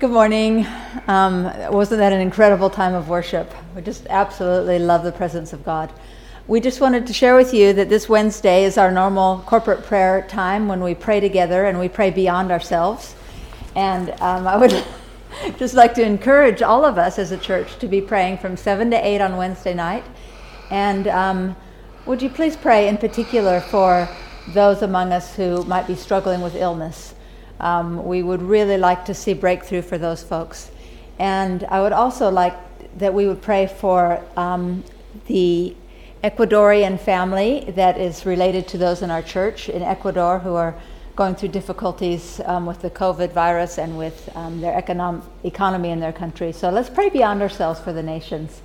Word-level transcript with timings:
Good 0.00 0.12
morning. 0.12 0.66
Um, 1.08 1.44
wasn't 1.70 1.98
that 1.98 2.14
an 2.14 2.22
incredible 2.22 2.70
time 2.70 2.94
of 2.94 3.10
worship? 3.10 3.52
We 3.76 3.82
just 3.82 4.06
absolutely 4.08 4.78
love 4.78 5.04
the 5.04 5.12
presence 5.12 5.52
of 5.52 5.62
God. 5.62 5.92
We 6.46 6.58
just 6.58 6.80
wanted 6.80 7.06
to 7.06 7.12
share 7.12 7.36
with 7.36 7.52
you 7.52 7.74
that 7.74 7.90
this 7.90 8.08
Wednesday 8.08 8.64
is 8.64 8.78
our 8.78 8.90
normal 8.90 9.40
corporate 9.40 9.84
prayer 9.84 10.26
time 10.26 10.68
when 10.68 10.82
we 10.82 10.94
pray 10.94 11.20
together 11.20 11.66
and 11.66 11.78
we 11.78 11.90
pray 11.90 12.08
beyond 12.08 12.50
ourselves. 12.50 13.14
And 13.76 14.12
um, 14.22 14.46
I 14.48 14.56
would 14.56 14.86
just 15.58 15.74
like 15.74 15.92
to 15.96 16.02
encourage 16.02 16.62
all 16.62 16.86
of 16.86 16.96
us 16.96 17.18
as 17.18 17.30
a 17.30 17.36
church 17.36 17.78
to 17.80 17.86
be 17.86 18.00
praying 18.00 18.38
from 18.38 18.56
7 18.56 18.90
to 18.92 19.06
8 19.06 19.20
on 19.20 19.36
Wednesday 19.36 19.74
night. 19.74 20.04
And 20.70 21.08
um, 21.08 21.56
would 22.06 22.22
you 22.22 22.30
please 22.30 22.56
pray 22.56 22.88
in 22.88 22.96
particular 22.96 23.60
for 23.60 24.08
those 24.54 24.80
among 24.80 25.12
us 25.12 25.36
who 25.36 25.62
might 25.64 25.86
be 25.86 25.94
struggling 25.94 26.40
with 26.40 26.54
illness? 26.54 27.14
Um, 27.60 28.04
we 28.04 28.22
would 28.22 28.42
really 28.42 28.76
like 28.76 29.04
to 29.06 29.14
see 29.14 29.34
breakthrough 29.34 29.82
for 29.82 29.98
those 29.98 30.22
folks. 30.22 30.70
And 31.18 31.64
I 31.64 31.80
would 31.80 31.92
also 31.92 32.30
like 32.30 32.54
that 32.98 33.12
we 33.12 33.26
would 33.26 33.42
pray 33.42 33.66
for 33.66 34.24
um, 34.36 34.82
the 35.26 35.76
Ecuadorian 36.24 36.98
family 36.98 37.72
that 37.76 37.98
is 37.98 38.26
related 38.26 38.68
to 38.68 38.78
those 38.78 39.02
in 39.02 39.10
our 39.10 39.22
church 39.22 39.68
in 39.68 39.82
Ecuador 39.82 40.38
who 40.38 40.54
are 40.54 40.74
going 41.16 41.34
through 41.34 41.48
difficulties 41.48 42.40
um, 42.44 42.66
with 42.66 42.80
the 42.82 42.90
COVID 42.90 43.32
virus 43.32 43.78
and 43.78 43.96
with 43.96 44.34
um, 44.34 44.60
their 44.60 44.80
econom- 44.80 45.22
economy 45.44 45.90
in 45.90 46.00
their 46.00 46.12
country. 46.12 46.52
So 46.52 46.70
let's 46.70 46.90
pray 46.90 47.08
beyond 47.10 47.42
ourselves 47.42 47.80
for 47.80 47.92
the 47.92 48.02
nations 48.02 48.60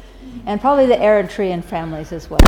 and 0.46 0.60
probably 0.62 0.86
the 0.86 0.96
Eritrean 0.96 1.64
families 1.64 2.12
as 2.12 2.30
well. 2.30 2.40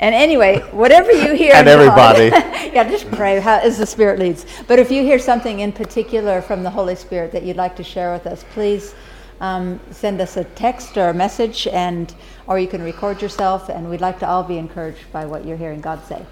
And 0.00 0.14
anyway, 0.14 0.60
whatever 0.70 1.10
you 1.10 1.34
hear, 1.34 1.54
and 1.54 1.66
everybody, 1.66 2.26
yeah, 2.72 2.88
just 2.88 3.10
pray 3.10 3.40
how, 3.40 3.58
as 3.58 3.78
the 3.78 3.86
Spirit 3.86 4.20
leads. 4.20 4.46
But 4.68 4.78
if 4.78 4.92
you 4.92 5.02
hear 5.02 5.18
something 5.18 5.60
in 5.60 5.72
particular 5.72 6.40
from 6.40 6.62
the 6.62 6.70
Holy 6.70 6.94
Spirit 6.94 7.32
that 7.32 7.42
you'd 7.42 7.56
like 7.56 7.74
to 7.76 7.82
share 7.84 8.12
with 8.12 8.26
us, 8.26 8.44
please 8.52 8.94
um, 9.40 9.80
send 9.90 10.20
us 10.20 10.36
a 10.36 10.44
text 10.44 10.96
or 10.96 11.08
a 11.08 11.14
message, 11.14 11.66
and 11.66 12.14
or 12.46 12.60
you 12.60 12.68
can 12.68 12.82
record 12.82 13.20
yourself. 13.20 13.68
And 13.68 13.90
we'd 13.90 14.00
like 14.00 14.20
to 14.20 14.28
all 14.28 14.44
be 14.44 14.56
encouraged 14.56 15.10
by 15.12 15.26
what 15.26 15.44
you're 15.44 15.56
hearing 15.56 15.80
God 15.80 16.04
say. 16.04 16.24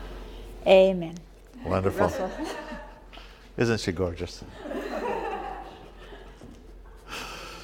Amen. 0.64 1.16
Wonderful. 1.64 2.06
Russell. 2.06 2.30
Isn't 3.56 3.80
she 3.80 3.90
gorgeous? 3.90 4.44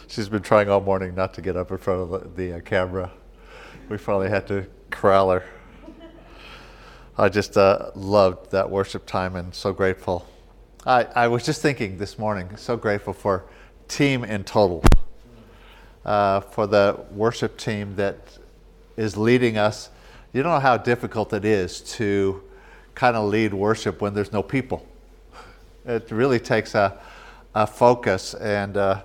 She's 0.09 0.29
been 0.29 0.43
trying 0.43 0.69
all 0.69 0.81
morning 0.81 1.15
not 1.15 1.33
to 1.35 1.41
get 1.41 1.57
up 1.57 1.71
in 1.71 1.79
front 1.79 2.01
of 2.01 2.35
the, 2.35 2.51
the 2.51 2.57
uh, 2.57 2.61
camera. 2.61 3.11
We 3.89 3.99
finally 3.99 4.29
had 4.29 4.47
to 4.49 4.67
corral 4.91 5.31
her. 5.31 5.45
I 7.19 7.29
just 7.29 7.59
uh, 7.59 7.91
loved 7.95 8.53
that 8.53 8.71
worship 8.71 9.05
time 9.05 9.37
and 9.37 9.55
so 9.55 9.75
grateful. 9.75 10.27
I, 10.87 11.05
I 11.15 11.29
was 11.29 11.45
just 11.45 11.61
thinking 11.61 11.99
this 11.99 12.19
morning, 12.19 12.57
so 12.57 12.75
grateful 12.75 13.13
for 13.13 13.45
team 13.87 14.25
in 14.25 14.45
total, 14.45 14.83
uh, 16.07 16.41
for 16.41 16.67
the 16.67 17.05
worship 17.11 17.59
team 17.59 17.97
that 17.97 18.39
is 18.97 19.19
leading 19.19 19.59
us. 19.59 19.91
You 20.33 20.43
don't 20.43 20.53
know 20.53 20.61
how 20.61 20.79
difficult 20.79 21.35
it 21.35 21.45
is 21.45 21.83
to 21.97 22.43
kind 22.95 23.15
of 23.15 23.29
lead 23.29 23.53
worship 23.53 24.01
when 24.01 24.15
there's 24.15 24.33
no 24.33 24.43
people. 24.43 24.87
It 25.85 26.11
really 26.11 26.41
takes 26.41 26.75
a, 26.75 26.99
a 27.55 27.67
focus. 27.67 28.33
And 28.33 28.79
uh, 28.79 29.03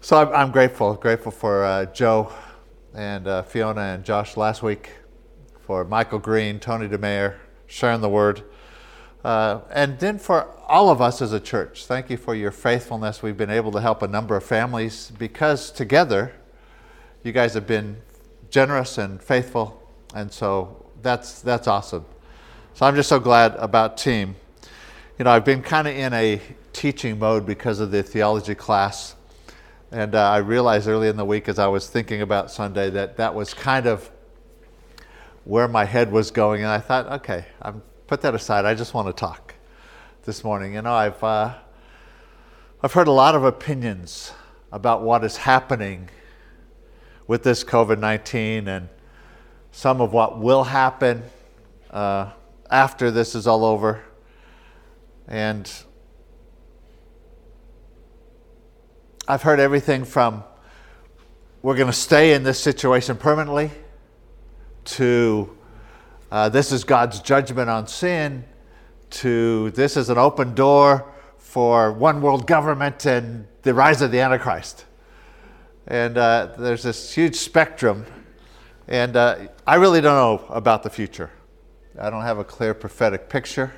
so 0.00 0.16
I'm, 0.16 0.34
I'm, 0.34 0.50
grateful, 0.50 0.94
grateful 0.94 1.30
for 1.30 1.64
uh, 1.64 1.84
Joe 1.86 2.32
and 2.92 3.28
uh, 3.28 3.42
Fiona 3.42 3.82
and 3.82 4.04
Josh 4.04 4.36
last 4.36 4.64
week 4.64 4.90
for 5.66 5.82
Michael 5.82 6.18
Green, 6.18 6.60
Tony 6.60 6.86
DeMayer, 6.86 7.36
sharing 7.66 8.02
the 8.02 8.08
word. 8.08 8.42
Uh, 9.24 9.60
and 9.70 9.98
then 9.98 10.18
for 10.18 10.46
all 10.68 10.90
of 10.90 11.00
us 11.00 11.22
as 11.22 11.32
a 11.32 11.40
church, 11.40 11.86
thank 11.86 12.10
you 12.10 12.18
for 12.18 12.34
your 12.34 12.50
faithfulness. 12.50 13.22
We've 13.22 13.36
been 13.36 13.48
able 13.48 13.72
to 13.72 13.80
help 13.80 14.02
a 14.02 14.08
number 14.08 14.36
of 14.36 14.44
families 14.44 15.10
because 15.18 15.70
together 15.70 16.34
you 17.22 17.32
guys 17.32 17.54
have 17.54 17.66
been 17.66 17.96
generous 18.50 18.98
and 18.98 19.22
faithful. 19.22 19.82
And 20.14 20.30
so 20.30 20.84
that's, 21.00 21.40
that's 21.40 21.66
awesome. 21.66 22.04
So 22.74 22.84
I'm 22.84 22.94
just 22.94 23.08
so 23.08 23.18
glad 23.18 23.54
about 23.56 23.96
team. 23.96 24.36
You 25.18 25.24
know, 25.24 25.30
I've 25.30 25.46
been 25.46 25.62
kind 25.62 25.88
of 25.88 25.96
in 25.96 26.12
a 26.12 26.42
teaching 26.74 27.18
mode 27.18 27.46
because 27.46 27.80
of 27.80 27.90
the 27.90 28.02
theology 28.02 28.54
class. 28.54 29.14
And 29.90 30.14
uh, 30.14 30.30
I 30.30 30.38
realized 30.38 30.88
early 30.88 31.08
in 31.08 31.16
the 31.16 31.24
week 31.24 31.48
as 31.48 31.58
I 31.58 31.68
was 31.68 31.88
thinking 31.88 32.20
about 32.20 32.50
Sunday 32.50 32.90
that 32.90 33.16
that 33.16 33.34
was 33.34 33.54
kind 33.54 33.86
of 33.86 34.10
where 35.44 35.68
my 35.68 35.84
head 35.84 36.10
was 36.10 36.30
going, 36.30 36.62
and 36.62 36.70
I 36.70 36.78
thought, 36.78 37.06
okay, 37.20 37.44
I'm 37.60 37.82
put 38.06 38.22
that 38.22 38.34
aside. 38.34 38.64
I 38.64 38.74
just 38.74 38.94
want 38.94 39.08
to 39.08 39.12
talk 39.12 39.54
this 40.24 40.42
morning. 40.42 40.74
You 40.74 40.82
know, 40.82 40.94
I've 40.94 41.22
uh, 41.22 41.54
I've 42.82 42.92
heard 42.92 43.08
a 43.08 43.12
lot 43.12 43.34
of 43.34 43.44
opinions 43.44 44.32
about 44.72 45.02
what 45.02 45.24
is 45.24 45.36
happening 45.36 46.10
with 47.26 47.42
this 47.42 47.62
COVID 47.62 47.98
nineteen, 47.98 48.68
and 48.68 48.88
some 49.70 50.00
of 50.00 50.12
what 50.12 50.38
will 50.38 50.64
happen 50.64 51.22
uh, 51.90 52.30
after 52.70 53.10
this 53.10 53.34
is 53.34 53.46
all 53.46 53.64
over, 53.64 54.02
and 55.28 55.70
I've 59.28 59.42
heard 59.42 59.60
everything 59.60 60.04
from 60.04 60.44
we're 61.62 61.76
going 61.76 61.86
to 61.86 61.92
stay 61.94 62.34
in 62.34 62.42
this 62.42 62.60
situation 62.60 63.16
permanently 63.16 63.70
to 64.84 65.50
uh, 66.34 66.48
this 66.48 66.72
is 66.72 66.82
God's 66.82 67.20
judgment 67.20 67.70
on 67.70 67.86
sin, 67.86 68.44
to 69.10 69.70
this 69.70 69.96
is 69.96 70.10
an 70.10 70.18
open 70.18 70.52
door 70.52 71.12
for 71.38 71.92
one 71.92 72.20
world 72.20 72.44
government 72.44 73.06
and 73.06 73.46
the 73.62 73.72
rise 73.72 74.02
of 74.02 74.10
the 74.10 74.18
Antichrist. 74.18 74.84
And 75.86 76.18
uh, 76.18 76.48
there's 76.58 76.82
this 76.82 77.14
huge 77.14 77.36
spectrum. 77.36 78.04
And 78.88 79.16
uh, 79.16 79.46
I 79.64 79.76
really 79.76 80.00
don't 80.00 80.16
know 80.16 80.44
about 80.48 80.82
the 80.82 80.90
future. 80.90 81.30
I 82.00 82.10
don't 82.10 82.22
have 82.22 82.38
a 82.38 82.44
clear 82.44 82.74
prophetic 82.74 83.28
picture. 83.28 83.72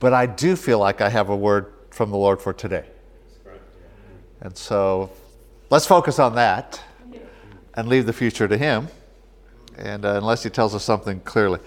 But 0.00 0.14
I 0.14 0.24
do 0.24 0.56
feel 0.56 0.78
like 0.78 1.02
I 1.02 1.10
have 1.10 1.28
a 1.28 1.36
word 1.36 1.70
from 1.90 2.10
the 2.10 2.16
Lord 2.16 2.40
for 2.40 2.54
today. 2.54 2.86
And 4.40 4.56
so 4.56 5.10
let's 5.68 5.84
focus 5.84 6.18
on 6.18 6.34
that 6.36 6.82
and 7.74 7.88
leave 7.88 8.06
the 8.06 8.14
future 8.14 8.48
to 8.48 8.56
Him 8.56 8.88
and 9.76 10.04
uh, 10.04 10.14
unless 10.14 10.42
he 10.42 10.50
tells 10.50 10.74
us 10.74 10.84
something 10.84 11.20
clearly. 11.20 11.60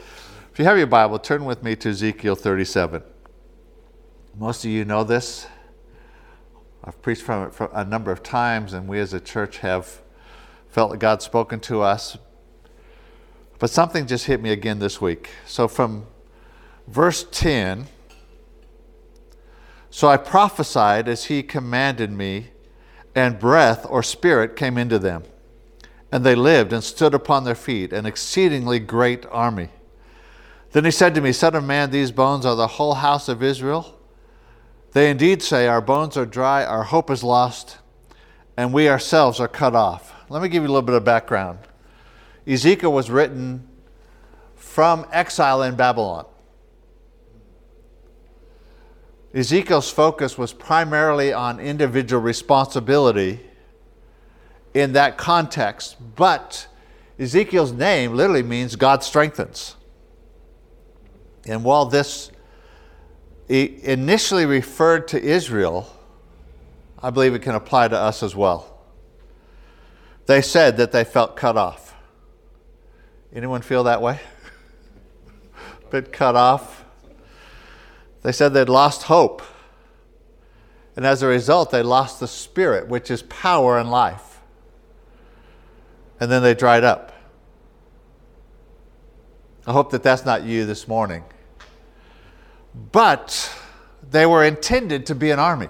If 0.51 0.59
you 0.59 0.65
have 0.65 0.77
your 0.77 0.87
Bible, 0.87 1.19
turn 1.19 1.45
with 1.45 1.63
me 1.63 1.75
to 1.77 1.89
Ezekiel 1.89 2.35
37. 2.35 3.03
Most 4.37 4.63
of 4.63 4.71
you 4.71 4.85
know 4.85 5.03
this. 5.03 5.47
I've 6.83 7.01
preached 7.01 7.23
from 7.23 7.47
it 7.47 7.53
a 7.73 7.83
number 7.83 8.11
of 8.11 8.21
times, 8.23 8.73
and 8.73 8.87
we 8.87 8.99
as 8.99 9.13
a 9.13 9.19
church 9.19 9.57
have 9.59 10.01
felt 10.69 10.91
that 10.91 10.97
God's 10.97 11.25
spoken 11.25 11.59
to 11.61 11.81
us. 11.81 12.17
But 13.59 13.69
something 13.69 14.05
just 14.05 14.25
hit 14.25 14.41
me 14.41 14.51
again 14.51 14.79
this 14.79 15.01
week. 15.01 15.29
So 15.45 15.67
from 15.67 16.05
verse 16.87 17.25
10, 17.31 17.87
so 19.89 20.07
I 20.07 20.17
prophesied 20.17 21.07
as 21.07 21.25
he 21.25 21.41
commanded 21.41 22.11
me, 22.11 22.47
and 23.15 23.39
breath 23.39 23.85
or 23.89 24.03
spirit 24.03 24.55
came 24.55 24.77
into 24.77 24.99
them 24.99 25.23
and 26.15 26.25
they 26.25 26.33
lived 26.33 26.71
and 26.71 26.81
stood 26.81 27.13
upon 27.13 27.43
their 27.43 27.55
feet, 27.55 27.91
an 27.91 28.05
exceedingly 28.05 28.79
great 28.79 29.25
army. 29.31 29.67
Then 30.71 30.85
he 30.85 30.91
said 30.91 31.13
to 31.13 31.19
me, 31.19 31.33
Son 31.33 31.55
of 31.55 31.65
man, 31.65 31.91
these 31.91 32.09
bones 32.09 32.45
are 32.45 32.55
the 32.55 32.67
whole 32.67 32.93
house 32.93 33.27
of 33.27 33.43
Israel. 33.43 33.99
They 34.93 35.09
indeed 35.09 35.43
say, 35.43 35.67
Our 35.67 35.81
bones 35.81 36.15
are 36.15 36.25
dry, 36.25 36.63
our 36.63 36.83
hope 36.83 37.11
is 37.11 37.21
lost, 37.21 37.79
and 38.55 38.71
we 38.71 38.87
ourselves 38.87 39.41
are 39.41 39.49
cut 39.49 39.75
off. 39.75 40.13
Let 40.29 40.41
me 40.41 40.47
give 40.47 40.63
you 40.63 40.69
a 40.69 40.71
little 40.71 40.83
bit 40.83 40.95
of 40.95 41.03
background. 41.03 41.59
Ezekiel 42.47 42.93
was 42.93 43.09
written 43.09 43.67
from 44.55 45.05
exile 45.11 45.63
in 45.63 45.75
Babylon. 45.75 46.27
Ezekiel's 49.33 49.91
focus 49.91 50.37
was 50.37 50.53
primarily 50.53 51.33
on 51.33 51.59
individual 51.59 52.21
responsibility 52.21 53.41
in 54.75 54.91
that 54.93 55.17
context. 55.17 55.95
But 56.15 56.67
Ezekiel's 57.17 57.71
name 57.71 58.13
literally 58.13 58.43
means 58.43 58.75
God 58.75 59.03
strengthens. 59.03 59.75
And 61.47 61.63
while 61.63 61.85
this 61.85 62.29
initially 63.47 64.45
referred 64.45 65.07
to 65.09 65.21
Israel, 65.21 65.89
I 67.01 67.09
believe 67.09 67.33
it 67.33 67.41
can 67.41 67.55
apply 67.55 67.87
to 67.87 67.97
us 67.97 68.21
as 68.21 68.35
well. 68.35 68.71
They 70.25 70.41
said 70.41 70.77
that 70.77 70.91
they 70.91 71.03
felt 71.03 71.37
cut 71.37 71.55
off. 71.55 71.95
Anyone 73.33 73.61
feel 73.61 73.83
that 73.83 74.01
way? 74.01 74.19
Bit 75.91 76.11
cut 76.11 76.35
off. 76.35 76.83
They 78.23 78.31
said 78.31 78.53
they'd 78.53 78.67
lost 78.67 79.03
hope. 79.03 79.41
And 80.95 81.05
as 81.05 81.21
a 81.21 81.27
result, 81.27 81.71
they 81.71 81.83
lost 81.83 82.19
the 82.19 82.27
Spirit, 82.27 82.87
which 82.87 83.11
is 83.11 83.21
power 83.23 83.77
and 83.77 83.91
life 83.91 84.34
and 86.25 86.31
then 86.31 86.41
they 86.41 86.55
dried 86.55 86.83
up. 86.83 87.11
I 89.67 89.73
hope 89.73 89.91
that 89.91 90.01
that's 90.01 90.25
not 90.25 90.43
you 90.43 90.65
this 90.65 90.87
morning. 90.87 91.23
But 92.91 93.55
they 94.09 94.25
were 94.25 94.43
intended 94.43 95.05
to 95.05 95.13
be 95.13 95.29
an 95.29 95.37
army. 95.37 95.67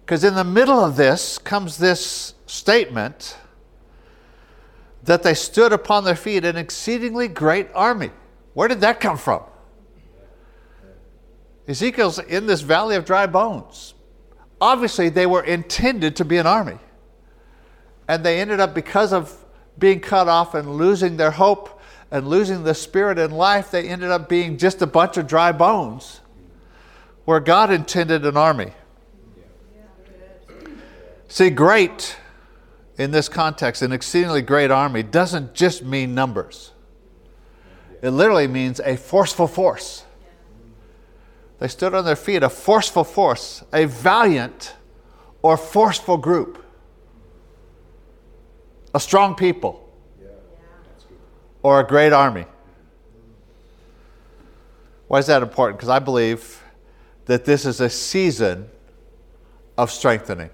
Because 0.00 0.24
in 0.24 0.34
the 0.34 0.42
middle 0.42 0.84
of 0.84 0.96
this 0.96 1.38
comes 1.38 1.78
this 1.78 2.34
statement 2.46 3.36
that 5.04 5.22
they 5.22 5.34
stood 5.34 5.72
upon 5.72 6.02
their 6.02 6.16
feet 6.16 6.44
an 6.44 6.56
exceedingly 6.56 7.28
great 7.28 7.68
army. 7.76 8.10
Where 8.54 8.66
did 8.66 8.80
that 8.80 8.98
come 8.98 9.16
from? 9.16 9.44
Ezekiel's 11.68 12.18
in 12.18 12.46
this 12.46 12.62
valley 12.62 12.96
of 12.96 13.04
dry 13.04 13.28
bones. 13.28 13.94
Obviously, 14.60 15.08
they 15.08 15.26
were 15.26 15.44
intended 15.44 16.16
to 16.16 16.24
be 16.24 16.38
an 16.38 16.48
army. 16.48 16.80
And 18.08 18.24
they 18.24 18.40
ended 18.40 18.58
up, 18.58 18.74
because 18.74 19.12
of 19.12 19.44
being 19.78 20.00
cut 20.00 20.26
off 20.28 20.54
and 20.54 20.76
losing 20.76 21.18
their 21.18 21.30
hope 21.30 21.80
and 22.10 22.26
losing 22.26 22.64
the 22.64 22.74
spirit 22.74 23.18
in 23.18 23.30
life, 23.30 23.70
they 23.70 23.86
ended 23.88 24.10
up 24.10 24.28
being 24.28 24.56
just 24.56 24.80
a 24.82 24.86
bunch 24.86 25.18
of 25.18 25.26
dry 25.26 25.52
bones 25.52 26.20
where 27.26 27.38
God 27.38 27.70
intended 27.70 28.24
an 28.24 28.36
army. 28.36 28.72
See, 31.28 31.50
great 31.50 32.16
in 32.96 33.10
this 33.10 33.28
context, 33.28 33.82
an 33.82 33.92
exceedingly 33.92 34.40
great 34.40 34.70
army, 34.70 35.02
doesn't 35.02 35.52
just 35.52 35.84
mean 35.84 36.14
numbers. 36.14 36.72
It 38.00 38.10
literally 38.10 38.48
means 38.48 38.80
a 38.80 38.96
forceful 38.96 39.46
force. 39.46 40.04
They 41.58 41.68
stood 41.68 41.94
on 41.94 42.04
their 42.04 42.16
feet, 42.16 42.42
a 42.42 42.48
forceful 42.48 43.04
force, 43.04 43.62
a 43.72 43.84
valiant 43.84 44.74
or 45.42 45.56
forceful 45.56 46.16
group, 46.16 46.64
a 48.94 49.00
strong 49.00 49.34
people, 49.34 49.88
or 51.62 51.80
a 51.80 51.86
great 51.86 52.12
army. 52.12 52.46
Why 55.08 55.18
is 55.18 55.26
that 55.26 55.42
important? 55.42 55.78
Because 55.78 55.88
I 55.88 55.98
believe 55.98 56.62
that 57.26 57.44
this 57.44 57.64
is 57.64 57.80
a 57.80 57.90
season 57.90 58.68
of 59.76 59.90
strengthening. 59.90 60.50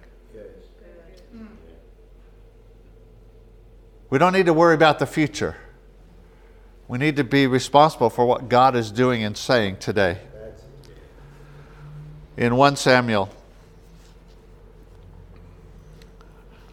We 4.11 4.19
don't 4.19 4.33
need 4.33 4.47
to 4.47 4.53
worry 4.53 4.75
about 4.75 4.99
the 4.99 5.07
future. 5.07 5.57
We 6.87 6.99
need 6.99 7.17
to 7.17 7.25
be 7.25 7.47
responsible 7.47 8.11
for 8.11 8.27
what 8.27 8.49
God 8.49 8.77
is 8.77 8.93
doing 8.93 9.25
and 9.25 9.37
saying 9.37 9.79
today. 9.79 10.19
In 12.37 12.57
1 12.57 12.77
Samuel, 12.77 13.31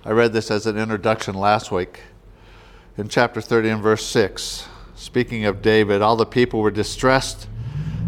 I 0.03 0.09
read 0.09 0.33
this 0.33 0.49
as 0.49 0.65
an 0.65 0.79
introduction 0.79 1.35
last 1.35 1.71
week. 1.71 1.99
In 2.97 3.07
chapter 3.07 3.39
30 3.39 3.69
and 3.69 3.83
verse 3.83 4.03
6, 4.03 4.67
speaking 4.95 5.45
of 5.45 5.61
David, 5.61 6.01
all 6.01 6.15
the 6.15 6.25
people 6.25 6.59
were 6.59 6.71
distressed, 6.71 7.47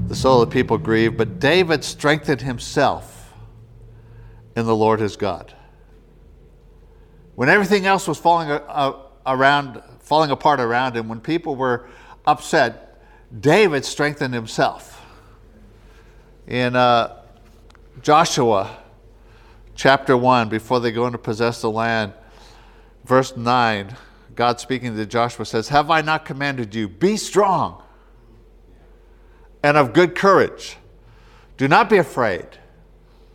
the 0.07 0.15
soul 0.15 0.41
of 0.41 0.49
the 0.49 0.53
people 0.53 0.79
grieved, 0.79 1.17
but 1.17 1.39
David 1.39 1.83
strengthened 1.83 2.41
himself 2.41 3.31
in 4.55 4.65
the 4.65 4.75
Lord 4.75 5.01
his 5.01 5.15
God. 5.15 5.53
When 7.35 7.47
everything 7.47 7.85
else 7.85 8.07
was 8.07 8.17
falling 8.17 8.49
uh, 8.49 8.93
around, 9.27 9.79
falling 9.99 10.31
apart 10.31 10.59
around 10.59 10.97
him, 10.97 11.07
when 11.07 11.19
people 11.19 11.55
were 11.55 11.87
upset, 12.25 13.03
David 13.39 13.85
strengthened 13.85 14.33
himself. 14.33 15.05
In 16.47 16.75
uh, 16.75 17.21
Joshua 18.01 18.79
chapter 19.75 20.15
1, 20.17 20.49
before 20.49 20.79
they 20.79 20.91
go 20.91 21.05
in 21.05 21.11
to 21.11 21.17
possess 21.17 21.61
the 21.61 21.69
land, 21.69 22.13
verse 23.03 23.35
9, 23.35 23.95
God 24.35 24.59
speaking 24.59 24.95
to 24.95 25.05
Joshua 25.05 25.45
says, 25.45 25.69
Have 25.69 25.91
I 25.91 26.01
not 26.01 26.25
commanded 26.25 26.73
you, 26.73 26.87
be 26.87 27.17
strong 27.17 27.83
and 29.61 29.77
of 29.77 29.93
good 29.93 30.15
courage? 30.15 30.77
Do 31.57 31.67
not 31.67 31.89
be 31.89 31.97
afraid 31.97 32.47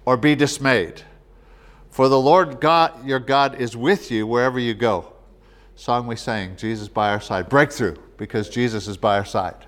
or 0.04 0.16
be 0.16 0.34
dismayed, 0.34 1.02
for 1.90 2.08
the 2.08 2.20
Lord 2.20 2.60
God, 2.60 3.06
your 3.06 3.20
God, 3.20 3.60
is 3.60 3.76
with 3.76 4.10
you 4.10 4.26
wherever 4.26 4.58
you 4.58 4.74
go 4.74 5.12
song 5.78 6.08
we 6.08 6.16
sang, 6.16 6.56
Jesus 6.56 6.88
by 6.88 7.10
our 7.10 7.20
side. 7.20 7.48
Breakthrough, 7.48 7.94
because 8.16 8.48
Jesus 8.48 8.88
is 8.88 8.96
by 8.96 9.16
our 9.16 9.24
side. 9.24 9.64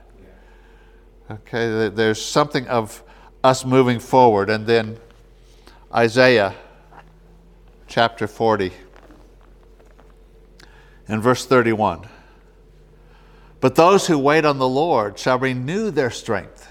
Okay, 1.30 1.88
there's 1.88 2.20
something 2.20 2.66
of 2.66 3.04
us 3.44 3.64
moving 3.64 4.00
forward. 4.00 4.50
And 4.50 4.66
then 4.66 4.98
Isaiah 5.92 6.54
chapter 7.88 8.28
40 8.28 8.72
and 11.08 11.20
verse 11.20 11.44
31. 11.44 12.06
But 13.58 13.74
those 13.74 14.06
who 14.06 14.16
wait 14.16 14.44
on 14.44 14.58
the 14.58 14.68
Lord 14.68 15.18
shall 15.18 15.40
renew 15.40 15.90
their 15.90 16.10
strength. 16.10 16.68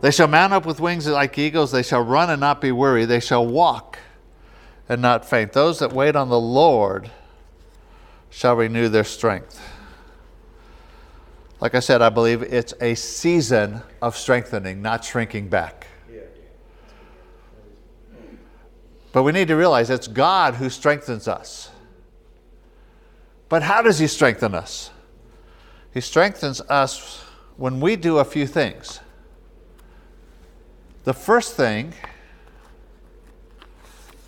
They 0.00 0.10
shall 0.10 0.26
mount 0.26 0.54
up 0.54 0.64
with 0.64 0.80
wings 0.80 1.06
like 1.06 1.36
eagles. 1.36 1.70
They 1.70 1.82
shall 1.82 2.00
run 2.00 2.30
and 2.30 2.40
not 2.40 2.62
be 2.62 2.72
weary. 2.72 3.04
They 3.04 3.20
shall 3.20 3.46
walk 3.46 3.98
and 4.88 5.02
not 5.02 5.28
faint. 5.28 5.52
Those 5.52 5.80
that 5.80 5.92
wait 5.92 6.16
on 6.16 6.30
the 6.30 6.40
Lord 6.40 7.10
shall 8.30 8.56
renew 8.56 8.88
their 8.88 9.04
strength. 9.04 9.60
Like 11.60 11.74
I 11.74 11.80
said, 11.80 12.00
I 12.00 12.08
believe 12.08 12.42
it's 12.42 12.72
a 12.80 12.94
season 12.94 13.82
of 14.00 14.16
strengthening, 14.16 14.80
not 14.80 15.04
shrinking 15.04 15.48
back. 15.48 15.87
But 19.18 19.24
we 19.24 19.32
need 19.32 19.48
to 19.48 19.56
realize 19.56 19.90
it's 19.90 20.06
God 20.06 20.54
who 20.54 20.70
strengthens 20.70 21.26
us. 21.26 21.70
But 23.48 23.64
how 23.64 23.82
does 23.82 23.98
He 23.98 24.06
strengthen 24.06 24.54
us? 24.54 24.92
He 25.92 26.00
strengthens 26.00 26.60
us 26.68 27.24
when 27.56 27.80
we 27.80 27.96
do 27.96 28.18
a 28.18 28.24
few 28.24 28.46
things. 28.46 29.00
The 31.02 31.12
first 31.12 31.56
thing 31.56 31.94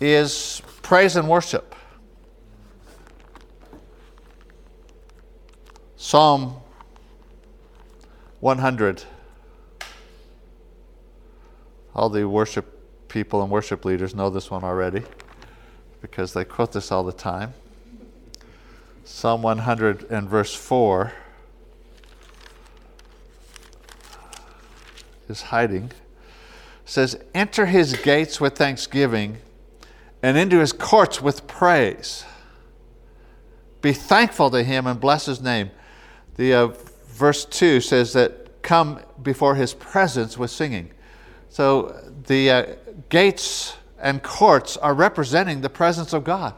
is 0.01 0.61
praise 0.81 1.15
and 1.15 1.29
worship. 1.29 1.73
Psalm 5.95 6.57
100. 8.41 9.03
All 11.95 12.09
the 12.09 12.27
worship 12.27 12.70
people 13.11 13.41
and 13.41 13.51
worship 13.51 13.83
leaders 13.83 14.15
know 14.15 14.29
this 14.29 14.49
one 14.49 14.63
already 14.63 15.03
because 16.01 16.33
they 16.33 16.45
quote 16.45 16.71
this 16.71 16.91
all 16.91 17.03
the 17.03 17.11
time. 17.11 17.53
Psalm 19.03 19.41
100 19.41 20.09
and 20.09 20.29
verse 20.29 20.55
4 20.55 21.11
is 25.27 25.41
hiding. 25.43 25.91
says, 26.85 27.21
Enter 27.33 27.65
his 27.65 27.97
gates 27.97 28.39
with 28.39 28.55
thanksgiving 28.55 29.39
and 30.23 30.37
into 30.37 30.59
his 30.59 30.71
courts 30.71 31.21
with 31.21 31.47
praise. 31.47 32.23
Be 33.81 33.91
thankful 33.91 34.49
to 34.51 34.63
him 34.63 34.87
and 34.87 34.99
bless 34.99 35.25
his 35.25 35.41
name. 35.41 35.71
The 36.37 36.53
uh, 36.53 36.67
verse 37.07 37.43
2 37.43 37.81
says 37.81 38.13
that 38.13 38.61
come 38.61 39.01
before 39.21 39.55
his 39.55 39.73
presence 39.73 40.37
with 40.37 40.51
singing. 40.51 40.91
So 41.51 42.01
the 42.27 42.49
uh, 42.49 42.65
gates 43.09 43.75
and 43.99 44.23
courts 44.23 44.77
are 44.77 44.93
representing 44.93 45.59
the 45.59 45.69
presence 45.69 46.13
of 46.13 46.23
God. 46.23 46.53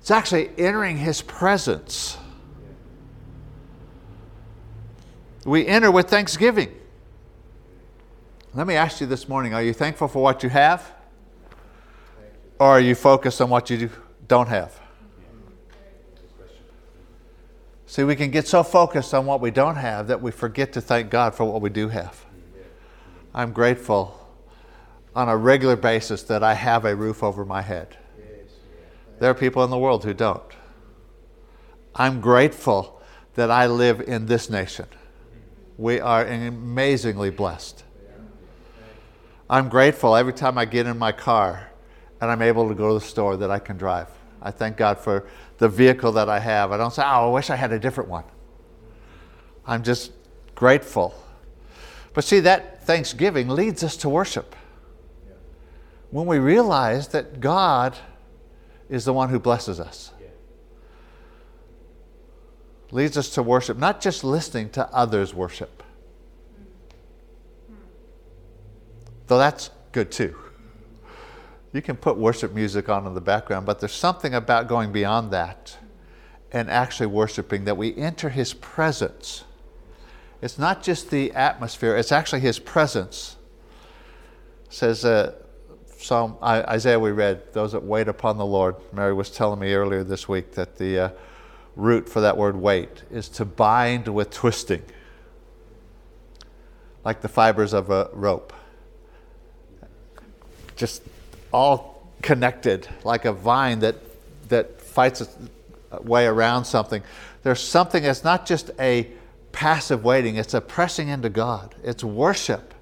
It's 0.00 0.10
actually 0.10 0.50
entering 0.56 0.96
his 0.96 1.20
presence. 1.20 2.16
We 5.44 5.66
enter 5.66 5.90
with 5.90 6.08
thanksgiving. 6.08 6.74
Let 8.54 8.66
me 8.66 8.76
ask 8.76 9.02
you 9.02 9.06
this 9.06 9.28
morning 9.28 9.52
are 9.52 9.62
you 9.62 9.74
thankful 9.74 10.08
for 10.08 10.22
what 10.22 10.42
you 10.42 10.48
have? 10.48 10.90
Or 12.58 12.68
are 12.68 12.80
you 12.80 12.94
focused 12.94 13.42
on 13.42 13.50
what 13.50 13.68
you 13.68 13.90
don't 14.26 14.48
have? 14.48 14.80
See, 17.84 18.04
we 18.04 18.16
can 18.16 18.30
get 18.30 18.48
so 18.48 18.62
focused 18.62 19.12
on 19.12 19.26
what 19.26 19.42
we 19.42 19.50
don't 19.50 19.76
have 19.76 20.06
that 20.08 20.22
we 20.22 20.30
forget 20.30 20.72
to 20.72 20.80
thank 20.80 21.10
God 21.10 21.34
for 21.34 21.44
what 21.44 21.60
we 21.60 21.68
do 21.68 21.88
have. 21.88 22.24
I'm 23.34 23.52
grateful 23.52 24.18
on 25.14 25.28
a 25.28 25.36
regular 25.36 25.76
basis 25.76 26.22
that 26.24 26.42
I 26.42 26.54
have 26.54 26.84
a 26.84 26.94
roof 26.94 27.22
over 27.22 27.44
my 27.44 27.62
head. 27.62 27.96
There 29.18 29.30
are 29.30 29.34
people 29.34 29.64
in 29.64 29.70
the 29.70 29.78
world 29.78 30.04
who 30.04 30.14
don't. 30.14 30.42
I'm 31.94 32.20
grateful 32.20 33.00
that 33.34 33.50
I 33.50 33.66
live 33.66 34.00
in 34.00 34.26
this 34.26 34.48
nation. 34.48 34.86
We 35.76 36.00
are 36.00 36.24
amazingly 36.24 37.30
blessed. 37.30 37.84
I'm 39.50 39.68
grateful 39.68 40.14
every 40.14 40.32
time 40.32 40.58
I 40.58 40.64
get 40.64 40.86
in 40.86 40.98
my 40.98 41.12
car 41.12 41.70
and 42.20 42.30
I'm 42.30 42.42
able 42.42 42.68
to 42.68 42.74
go 42.74 42.88
to 42.88 42.94
the 42.94 43.00
store 43.00 43.36
that 43.36 43.50
I 43.50 43.58
can 43.58 43.76
drive. 43.76 44.08
I 44.40 44.50
thank 44.50 44.76
God 44.76 44.98
for 44.98 45.26
the 45.58 45.68
vehicle 45.68 46.12
that 46.12 46.28
I 46.28 46.38
have. 46.38 46.70
I 46.70 46.76
don't 46.76 46.92
say, 46.92 47.02
oh, 47.02 47.28
I 47.28 47.32
wish 47.32 47.50
I 47.50 47.56
had 47.56 47.72
a 47.72 47.78
different 47.78 48.10
one. 48.10 48.24
I'm 49.66 49.82
just 49.82 50.12
grateful. 50.54 51.14
But 52.18 52.24
see, 52.24 52.40
that 52.40 52.82
thanksgiving 52.82 53.48
leads 53.48 53.84
us 53.84 53.96
to 53.98 54.08
worship. 54.08 54.56
When 56.10 56.26
we 56.26 56.40
realize 56.40 57.06
that 57.10 57.38
God 57.38 57.96
is 58.88 59.04
the 59.04 59.12
one 59.12 59.28
who 59.28 59.38
blesses 59.38 59.78
us, 59.78 60.10
leads 62.90 63.16
us 63.16 63.30
to 63.34 63.42
worship, 63.44 63.76
not 63.78 64.00
just 64.00 64.24
listening 64.24 64.68
to 64.70 64.92
others 64.92 65.32
worship. 65.32 65.84
Though 69.28 69.38
that's 69.38 69.70
good 69.92 70.10
too. 70.10 70.36
You 71.72 71.82
can 71.82 71.94
put 71.94 72.16
worship 72.16 72.52
music 72.52 72.88
on 72.88 73.06
in 73.06 73.14
the 73.14 73.20
background, 73.20 73.64
but 73.64 73.78
there's 73.78 73.92
something 73.92 74.34
about 74.34 74.66
going 74.66 74.90
beyond 74.90 75.30
that 75.30 75.78
and 76.50 76.68
actually 76.68 77.06
worshiping 77.06 77.66
that 77.66 77.76
we 77.76 77.96
enter 77.96 78.28
His 78.28 78.54
presence. 78.54 79.44
It's 80.40 80.58
not 80.58 80.82
just 80.82 81.10
the 81.10 81.32
atmosphere, 81.32 81.96
it's 81.96 82.12
actually 82.12 82.40
His 82.40 82.58
presence. 82.58 83.36
It 84.66 84.72
says, 84.72 85.04
uh, 85.04 85.34
Psalm 85.98 86.36
Isaiah 86.42 87.00
we 87.00 87.10
read, 87.10 87.52
those 87.52 87.72
that 87.72 87.82
wait 87.82 88.06
upon 88.06 88.38
the 88.38 88.46
Lord. 88.46 88.76
Mary 88.92 89.12
was 89.12 89.30
telling 89.30 89.58
me 89.58 89.72
earlier 89.72 90.04
this 90.04 90.28
week 90.28 90.52
that 90.52 90.76
the 90.78 90.98
uh, 90.98 91.10
root 91.74 92.08
for 92.08 92.20
that 92.20 92.36
word 92.36 92.54
wait 92.54 93.02
is 93.10 93.28
to 93.30 93.44
bind 93.44 94.06
with 94.06 94.30
twisting, 94.30 94.82
like 97.04 97.20
the 97.20 97.28
fibers 97.28 97.72
of 97.72 97.90
a 97.90 98.10
rope. 98.12 98.52
Just 100.76 101.02
all 101.52 102.06
connected, 102.22 102.88
like 103.02 103.24
a 103.24 103.32
vine 103.32 103.80
that, 103.80 103.96
that 104.48 104.80
fights 104.80 105.20
its 105.20 105.36
way 106.02 106.26
around 106.26 106.64
something. 106.64 107.02
There's 107.42 107.60
something 107.60 108.04
that's 108.04 108.22
not 108.22 108.46
just 108.46 108.70
a 108.78 109.08
passive 109.52 110.04
waiting, 110.04 110.36
it's 110.36 110.54
a 110.54 110.60
pressing 110.60 111.08
into 111.08 111.28
God, 111.28 111.74
it's 111.82 112.04
worship 112.04 112.74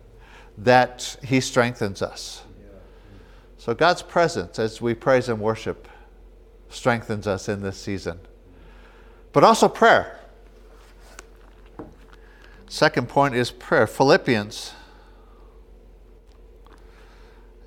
that 0.59 1.17
He 1.25 1.41
strengthens 1.41 2.03
us. 2.03 2.43
So 3.59 3.75
God's 3.75 4.03
presence 4.03 4.59
as 4.59 4.81
we 4.81 4.95
praise 4.95 5.29
and 5.29 5.41
worship 5.41 5.89
strengthens 6.69 7.27
us 7.27 7.49
in 7.49 7.63
this 7.63 7.77
season. 7.77 8.21
But 9.33 9.45
also 9.45 9.69
prayer. 9.69 10.21
Second 12.69 13.09
point 13.09 13.35
is 13.35 13.51
prayer. 13.51 13.87
Philippians 13.87 14.73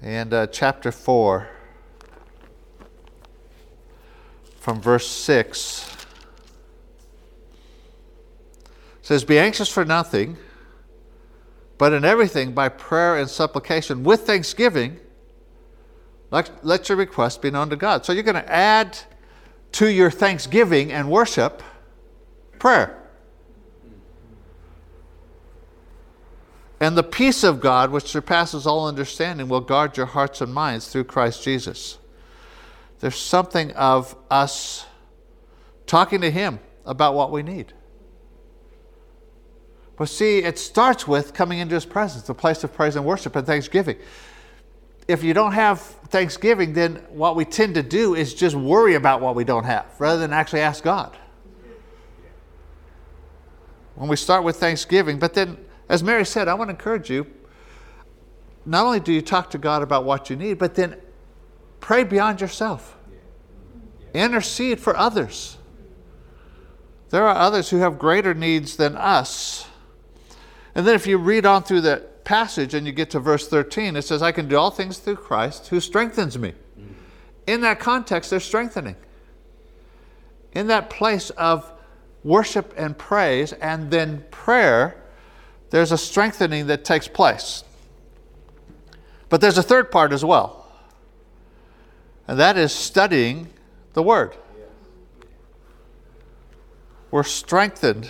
and 0.01 0.33
uh, 0.33 0.47
chapter 0.47 0.91
4 0.91 1.49
from 4.59 4.81
verse 4.81 5.07
6 5.07 5.98
says 9.09 9.23
be 9.23 9.39
anxious 9.39 9.67
for 9.67 9.83
nothing 9.83 10.37
but 11.79 11.93
in 11.93 12.05
everything 12.05 12.51
by 12.51 12.69
prayer 12.69 13.17
and 13.17 13.27
supplication 13.27 14.03
with 14.03 14.21
thanksgiving 14.21 14.99
let, 16.29 16.63
let 16.63 16.89
your 16.89 16.97
request 16.99 17.41
be 17.41 17.49
known 17.49 17.71
to 17.71 17.75
God. 17.75 18.05
So 18.05 18.13
you're 18.13 18.21
going 18.21 18.35
to 18.35 18.53
add 18.53 18.99
to 19.71 19.91
your 19.91 20.11
thanksgiving 20.11 20.91
and 20.91 21.09
worship 21.09 21.63
prayer. 22.59 23.01
And 26.79 26.95
the 26.95 27.01
peace 27.01 27.43
of 27.43 27.59
God, 27.59 27.89
which 27.89 28.05
surpasses 28.05 28.67
all 28.67 28.87
understanding, 28.87 29.49
will 29.49 29.59
guard 29.59 29.97
your 29.97 30.05
hearts 30.05 30.39
and 30.39 30.53
minds 30.53 30.87
through 30.87 31.05
Christ 31.05 31.43
Jesus. 31.43 31.97
There's 32.99 33.17
something 33.17 33.71
of 33.71 34.15
us 34.29 34.85
talking 35.87 36.21
to 36.21 36.29
Him 36.29 36.59
about 36.85 37.15
what 37.15 37.31
we 37.31 37.41
need. 37.41 37.73
But 39.99 40.09
see, 40.09 40.39
it 40.39 40.57
starts 40.57 41.07
with 41.07 41.35
coming 41.35 41.59
into 41.59 41.75
His 41.75 41.85
presence, 41.85 42.23
the 42.25 42.33
place 42.33 42.63
of 42.63 42.73
praise 42.73 42.95
and 42.95 43.05
worship 43.05 43.35
and 43.35 43.45
thanksgiving 43.45 43.97
if 45.09 45.23
you 45.23 45.33
don't 45.33 45.53
have 45.53 45.81
Thanksgiving, 45.81 46.73
then 46.73 46.97
what 47.09 47.35
we 47.35 47.43
tend 47.43 47.73
to 47.73 47.81
do 47.81 48.13
is 48.13 48.35
just 48.35 48.55
worry 48.55 48.93
about 48.93 49.21
what 49.21 49.33
we 49.33 49.43
don't 49.43 49.63
have 49.63 49.87
rather 49.97 50.19
than 50.19 50.31
actually 50.31 50.61
ask 50.61 50.83
God. 50.83 51.17
When 53.95 54.07
we 54.07 54.15
start 54.15 54.43
with 54.43 54.57
Thanksgiving, 54.57 55.17
but 55.17 55.33
then, 55.33 55.57
as 55.89 56.03
Mary 56.03 56.23
said, 56.25 56.47
I 56.47 56.53
want 56.53 56.67
to 56.67 56.73
encourage 56.73 57.09
you 57.09 57.25
not 58.67 58.85
only 58.85 58.99
do 58.99 59.11
you 59.11 59.23
talk 59.23 59.49
to 59.49 59.57
God 59.57 59.81
about 59.81 60.05
what 60.05 60.29
you 60.29 60.35
need, 60.35 60.59
but 60.59 60.75
then 60.75 60.95
pray 61.79 62.03
beyond 62.03 62.39
yourself, 62.39 62.95
intercede 64.13 64.79
for 64.79 64.95
others. 64.95 65.57
There 67.09 67.27
are 67.27 67.35
others 67.35 67.71
who 67.71 67.77
have 67.77 67.97
greater 67.97 68.35
needs 68.35 68.75
than 68.75 68.95
us. 68.95 69.67
And 70.79 70.87
then, 70.87 70.95
if 70.95 71.05
you 71.05 71.17
read 71.17 71.45
on 71.45 71.63
through 71.63 71.81
the 71.81 72.05
passage 72.23 72.73
and 72.73 72.87
you 72.87 72.93
get 72.93 73.09
to 73.09 73.19
verse 73.19 73.49
13, 73.49 73.97
it 73.97 74.03
says, 74.03 74.21
I 74.21 74.31
can 74.31 74.47
do 74.47 74.55
all 74.55 74.71
things 74.71 74.97
through 74.97 75.17
Christ 75.17 75.67
who 75.67 75.81
strengthens 75.81 76.39
me. 76.39 76.53
In 77.45 77.59
that 77.59 77.81
context, 77.81 78.29
there's 78.29 78.45
strengthening. 78.45 78.95
In 80.53 80.67
that 80.67 80.89
place 80.89 81.31
of 81.31 81.69
worship 82.23 82.73
and 82.77 82.97
praise 82.97 83.51
and 83.51 83.91
then 83.91 84.23
prayer, 84.31 84.95
there's 85.69 85.91
a 85.91 85.97
strengthening 85.97 86.67
that 86.67 86.85
takes 86.85 87.09
place. 87.09 87.65
But 89.27 89.41
there's 89.41 89.57
a 89.57 89.63
third 89.63 89.91
part 89.91 90.13
as 90.13 90.23
well, 90.23 90.65
and 92.25 92.39
that 92.39 92.55
is 92.55 92.71
studying 92.71 93.49
the 93.91 94.01
Word. 94.01 94.33
We're 97.11 97.23
strengthened. 97.23 98.09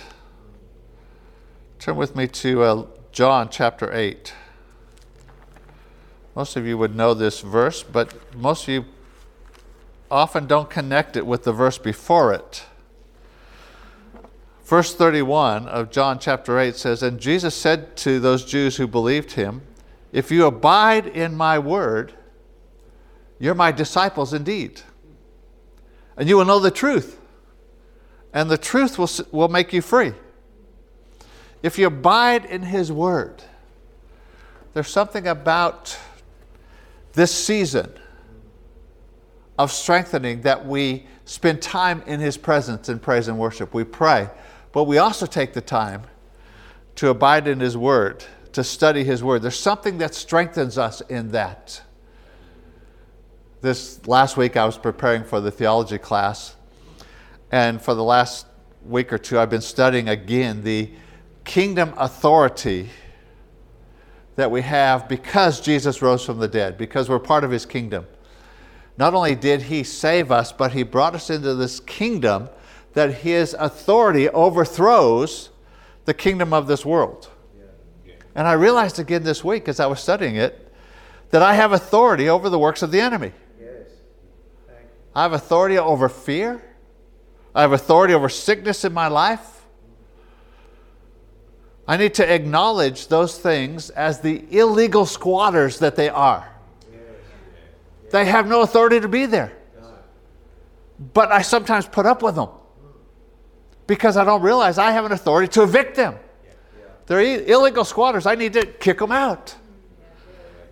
Turn 1.80 1.96
with 1.96 2.14
me 2.14 2.26
to 2.26 2.62
uh, 2.62 2.86
John 3.10 3.48
chapter 3.48 3.90
8. 3.90 4.34
Most 6.36 6.54
of 6.54 6.66
you 6.66 6.76
would 6.76 6.94
know 6.94 7.14
this 7.14 7.40
verse, 7.40 7.82
but 7.82 8.36
most 8.36 8.64
of 8.64 8.68
you 8.68 8.84
often 10.10 10.46
don't 10.46 10.68
connect 10.68 11.16
it 11.16 11.24
with 11.24 11.44
the 11.44 11.54
verse 11.54 11.78
before 11.78 12.34
it. 12.34 12.66
Verse 14.62 14.94
31 14.94 15.68
of 15.68 15.90
John 15.90 16.18
chapter 16.18 16.58
8 16.58 16.76
says, 16.76 17.02
And 17.02 17.18
Jesus 17.18 17.54
said 17.54 17.96
to 17.96 18.20
those 18.20 18.44
Jews 18.44 18.76
who 18.76 18.86
believed 18.86 19.32
him, 19.32 19.62
If 20.12 20.30
you 20.30 20.44
abide 20.44 21.06
in 21.06 21.34
my 21.34 21.58
word, 21.58 22.12
you're 23.38 23.54
my 23.54 23.72
disciples 23.72 24.34
indeed. 24.34 24.82
And 26.18 26.28
you 26.28 26.36
will 26.36 26.44
know 26.44 26.60
the 26.60 26.70
truth, 26.70 27.18
and 28.34 28.50
the 28.50 28.58
truth 28.58 28.98
will, 28.98 29.08
will 29.32 29.48
make 29.48 29.72
you 29.72 29.80
free. 29.80 30.12
If 31.62 31.78
you 31.78 31.86
abide 31.86 32.44
in 32.46 32.62
His 32.62 32.90
Word, 32.90 33.42
there's 34.72 34.88
something 34.88 35.26
about 35.26 35.98
this 37.12 37.34
season 37.34 37.92
of 39.58 39.70
strengthening 39.70 40.42
that 40.42 40.66
we 40.66 41.06
spend 41.24 41.60
time 41.60 42.02
in 42.06 42.20
His 42.20 42.38
presence 42.38 42.88
in 42.88 42.98
praise 42.98 43.28
and 43.28 43.38
worship. 43.38 43.74
We 43.74 43.84
pray, 43.84 44.30
but 44.72 44.84
we 44.84 44.98
also 44.98 45.26
take 45.26 45.52
the 45.52 45.60
time 45.60 46.04
to 46.96 47.08
abide 47.08 47.46
in 47.46 47.60
His 47.60 47.76
Word, 47.76 48.24
to 48.52 48.64
study 48.64 49.04
His 49.04 49.22
Word. 49.22 49.42
There's 49.42 49.58
something 49.58 49.98
that 49.98 50.14
strengthens 50.14 50.78
us 50.78 51.02
in 51.02 51.32
that. 51.32 51.82
This 53.60 54.06
last 54.06 54.38
week, 54.38 54.56
I 54.56 54.64
was 54.64 54.78
preparing 54.78 55.24
for 55.24 55.40
the 55.42 55.50
theology 55.50 55.98
class, 55.98 56.56
and 57.52 57.82
for 57.82 57.94
the 57.94 58.04
last 58.04 58.46
week 58.82 59.12
or 59.12 59.18
two, 59.18 59.38
I've 59.38 59.50
been 59.50 59.60
studying 59.60 60.08
again 60.08 60.64
the 60.64 60.90
kingdom 61.50 61.92
authority 61.96 62.88
that 64.36 64.52
we 64.52 64.62
have 64.62 65.08
because 65.08 65.60
Jesus 65.60 66.00
rose 66.00 66.24
from 66.24 66.38
the 66.38 66.46
dead, 66.46 66.78
because 66.78 67.08
we're 67.08 67.18
part 67.18 67.42
of 67.42 67.50
his 67.50 67.66
kingdom. 67.66 68.06
Not 68.96 69.14
only 69.14 69.34
did 69.34 69.62
he 69.62 69.82
save 69.82 70.30
us, 70.30 70.52
but 70.52 70.70
he 70.70 70.84
brought 70.84 71.16
us 71.16 71.28
into 71.28 71.56
this 71.56 71.80
kingdom 71.80 72.48
that 72.92 73.12
his 73.12 73.56
authority 73.58 74.28
overthrows 74.28 75.50
the 76.04 76.14
kingdom 76.14 76.52
of 76.52 76.68
this 76.68 76.86
world. 76.86 77.28
And 78.36 78.46
I 78.46 78.52
realized 78.52 79.00
again 79.00 79.24
this 79.24 79.42
week 79.42 79.66
as 79.66 79.80
I 79.80 79.86
was 79.86 79.98
studying 79.98 80.36
it 80.36 80.72
that 81.30 81.42
I 81.42 81.54
have 81.54 81.72
authority 81.72 82.28
over 82.28 82.48
the 82.48 82.60
works 82.60 82.80
of 82.82 82.92
the 82.92 83.00
enemy. 83.00 83.32
I 85.16 85.22
have 85.22 85.32
authority 85.32 85.78
over 85.78 86.08
fear. 86.08 86.62
I 87.56 87.62
have 87.62 87.72
authority 87.72 88.14
over 88.14 88.28
sickness 88.28 88.84
in 88.84 88.92
my 88.92 89.08
life. 89.08 89.59
I 91.90 91.96
need 91.96 92.14
to 92.14 92.32
acknowledge 92.32 93.08
those 93.08 93.36
things 93.36 93.90
as 93.90 94.20
the 94.20 94.44
illegal 94.56 95.04
squatters 95.04 95.80
that 95.80 95.96
they 95.96 96.08
are. 96.08 96.48
They 98.12 98.26
have 98.26 98.46
no 98.46 98.60
authority 98.60 99.00
to 99.00 99.08
be 99.08 99.26
there. 99.26 99.52
But 101.12 101.32
I 101.32 101.42
sometimes 101.42 101.88
put 101.88 102.06
up 102.06 102.22
with 102.22 102.36
them 102.36 102.50
because 103.88 104.16
I 104.16 104.22
don't 104.22 104.40
realize 104.40 104.78
I 104.78 104.92
have 104.92 105.04
an 105.04 105.10
authority 105.10 105.48
to 105.48 105.64
evict 105.64 105.96
them. 105.96 106.14
They're 107.06 107.22
illegal 107.22 107.84
squatters. 107.84 108.24
I 108.24 108.36
need 108.36 108.52
to 108.52 108.66
kick 108.66 109.00
them 109.00 109.10
out. 109.10 109.56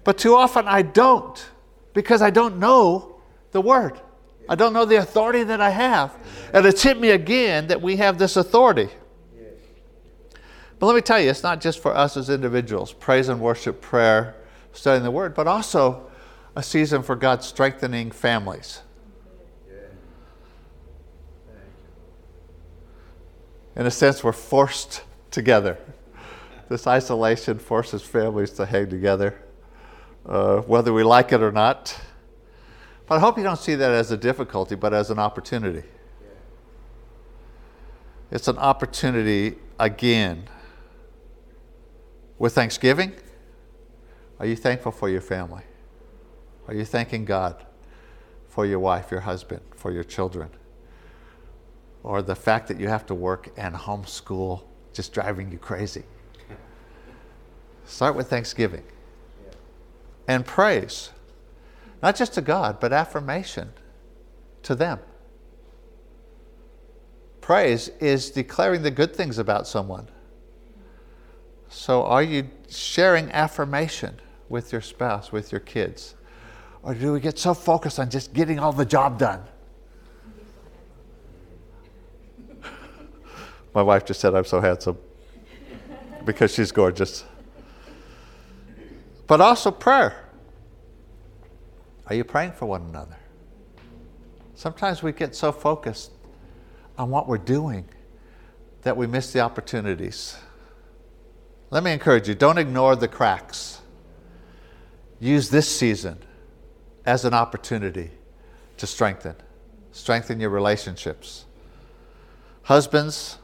But 0.04 0.18
too 0.18 0.36
often 0.36 0.68
I 0.68 0.82
don't 0.82 1.44
because 1.94 2.22
I 2.22 2.30
don't 2.30 2.60
know 2.60 3.16
the 3.50 3.60
word. 3.60 4.00
I 4.48 4.54
don't 4.54 4.72
know 4.72 4.84
the 4.84 4.98
authority 4.98 5.42
that 5.42 5.60
I 5.60 5.70
have. 5.70 6.16
And 6.54 6.64
it's 6.64 6.84
hit 6.84 7.00
me 7.00 7.10
again 7.10 7.66
that 7.66 7.82
we 7.82 7.96
have 7.96 8.18
this 8.18 8.36
authority. 8.36 8.90
But 10.78 10.86
let 10.86 10.94
me 10.94 11.00
tell 11.00 11.20
you, 11.20 11.28
it's 11.28 11.42
not 11.42 11.60
just 11.60 11.80
for 11.80 11.94
us 11.94 12.16
as 12.16 12.30
individuals 12.30 12.92
praise 12.92 13.28
and 13.28 13.40
worship, 13.40 13.80
prayer, 13.80 14.36
studying 14.72 15.02
the 15.02 15.10
Word, 15.10 15.34
but 15.34 15.46
also 15.46 16.06
a 16.54 16.62
season 16.62 17.02
for 17.02 17.16
God 17.16 17.42
strengthening 17.42 18.10
families. 18.10 18.82
In 23.76 23.86
a 23.86 23.90
sense, 23.90 24.24
we're 24.24 24.32
forced 24.32 25.02
together. 25.30 25.78
This 26.68 26.86
isolation 26.86 27.58
forces 27.58 28.02
families 28.02 28.50
to 28.52 28.66
hang 28.66 28.90
together, 28.90 29.40
uh, 30.26 30.58
whether 30.62 30.92
we 30.92 31.04
like 31.04 31.32
it 31.32 31.40
or 31.40 31.52
not. 31.52 31.98
But 33.06 33.16
I 33.16 33.20
hope 33.20 33.38
you 33.38 33.44
don't 33.44 33.58
see 33.58 33.76
that 33.76 33.92
as 33.92 34.10
a 34.10 34.16
difficulty, 34.16 34.74
but 34.74 34.92
as 34.92 35.10
an 35.10 35.18
opportunity. 35.18 35.84
It's 38.30 38.48
an 38.48 38.58
opportunity 38.58 39.56
again. 39.78 40.48
With 42.38 42.54
Thanksgiving, 42.54 43.12
are 44.38 44.46
you 44.46 44.54
thankful 44.54 44.92
for 44.92 45.08
your 45.08 45.20
family? 45.20 45.64
Are 46.68 46.74
you 46.74 46.84
thanking 46.84 47.24
God 47.24 47.64
for 48.48 48.64
your 48.64 48.78
wife, 48.78 49.10
your 49.10 49.20
husband, 49.20 49.62
for 49.74 49.90
your 49.90 50.04
children? 50.04 50.50
Or 52.04 52.22
the 52.22 52.36
fact 52.36 52.68
that 52.68 52.78
you 52.78 52.88
have 52.88 53.06
to 53.06 53.14
work 53.14 53.50
and 53.56 53.74
homeschool 53.74 54.62
just 54.92 55.12
driving 55.12 55.50
you 55.50 55.58
crazy? 55.58 56.04
Start 57.84 58.14
with 58.14 58.28
Thanksgiving 58.30 58.84
and 60.28 60.46
praise, 60.46 61.10
not 62.02 62.14
just 62.14 62.34
to 62.34 62.42
God, 62.42 62.78
but 62.78 62.92
affirmation 62.92 63.72
to 64.62 64.74
them. 64.74 65.00
Praise 67.40 67.88
is 67.98 68.30
declaring 68.30 68.82
the 68.82 68.90
good 68.90 69.16
things 69.16 69.38
about 69.38 69.66
someone. 69.66 70.06
So, 71.68 72.04
are 72.04 72.22
you 72.22 72.48
sharing 72.68 73.30
affirmation 73.30 74.20
with 74.48 74.72
your 74.72 74.80
spouse, 74.80 75.30
with 75.30 75.52
your 75.52 75.60
kids? 75.60 76.14
Or 76.82 76.94
do 76.94 77.12
we 77.12 77.20
get 77.20 77.38
so 77.38 77.52
focused 77.54 77.98
on 77.98 78.08
just 78.08 78.32
getting 78.32 78.58
all 78.58 78.72
the 78.72 78.86
job 78.86 79.18
done? 79.18 79.42
My 83.74 83.82
wife 83.82 84.06
just 84.06 84.20
said 84.20 84.34
I'm 84.34 84.44
so 84.44 84.60
handsome 84.60 84.96
because 86.24 86.54
she's 86.54 86.72
gorgeous. 86.72 87.24
But 89.26 89.42
also 89.42 89.70
prayer. 89.70 90.24
Are 92.06 92.14
you 92.14 92.24
praying 92.24 92.52
for 92.52 92.64
one 92.64 92.82
another? 92.82 93.16
Sometimes 94.54 95.02
we 95.02 95.12
get 95.12 95.34
so 95.36 95.52
focused 95.52 96.12
on 96.96 97.10
what 97.10 97.28
we're 97.28 97.36
doing 97.38 97.86
that 98.82 98.96
we 98.96 99.06
miss 99.06 99.32
the 99.32 99.40
opportunities. 99.40 100.36
Let 101.70 101.84
me 101.84 101.92
encourage 101.92 102.28
you 102.28 102.34
don't 102.34 102.56
ignore 102.56 102.96
the 102.96 103.08
cracks. 103.08 103.80
Use 105.20 105.50
this 105.50 105.68
season 105.68 106.18
as 107.04 107.24
an 107.24 107.34
opportunity 107.34 108.10
to 108.78 108.86
strengthen, 108.86 109.34
strengthen 109.92 110.40
your 110.40 110.48
relationships. 110.48 111.44
Husbands, 112.62 113.38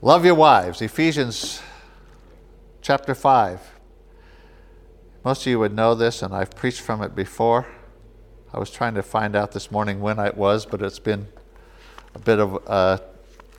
love 0.00 0.24
your 0.24 0.36
wives. 0.36 0.80
Ephesians 0.80 1.60
chapter 2.80 3.14
5. 3.14 3.60
Most 5.22 5.42
of 5.42 5.48
you 5.48 5.58
would 5.58 5.74
know 5.74 5.94
this, 5.94 6.22
and 6.22 6.32
I've 6.32 6.52
preached 6.52 6.80
from 6.80 7.02
it 7.02 7.14
before. 7.14 7.66
I 8.54 8.58
was 8.58 8.70
trying 8.70 8.94
to 8.94 9.02
find 9.02 9.36
out 9.36 9.52
this 9.52 9.70
morning 9.70 10.00
when 10.00 10.18
it 10.18 10.36
was, 10.36 10.64
but 10.64 10.80
it's 10.80 11.00
been 11.00 11.26
a 12.14 12.18
bit 12.18 12.38
of 12.38 12.62
uh, 12.66 12.98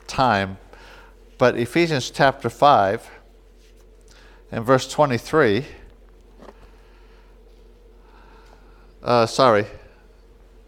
time. 0.08 0.58
But 1.36 1.56
Ephesians 1.56 2.10
chapter 2.10 2.50
5 2.50 3.17
and 4.50 4.64
verse 4.64 4.90
23, 4.90 5.66
uh, 9.02 9.26
sorry, 9.26 9.66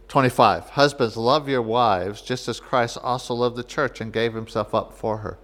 25. 0.08 0.70
Husbands, 0.70 1.16
love 1.16 1.48
your 1.48 1.62
wives 1.62 2.20
just 2.20 2.48
as 2.48 2.60
Christ 2.60 2.98
also 3.02 3.32
loved 3.32 3.56
the 3.56 3.62
church 3.64 4.00
and 4.00 4.12
gave 4.12 4.34
himself 4.34 4.74
up 4.74 4.92
for 4.92 5.18
her. 5.18 5.38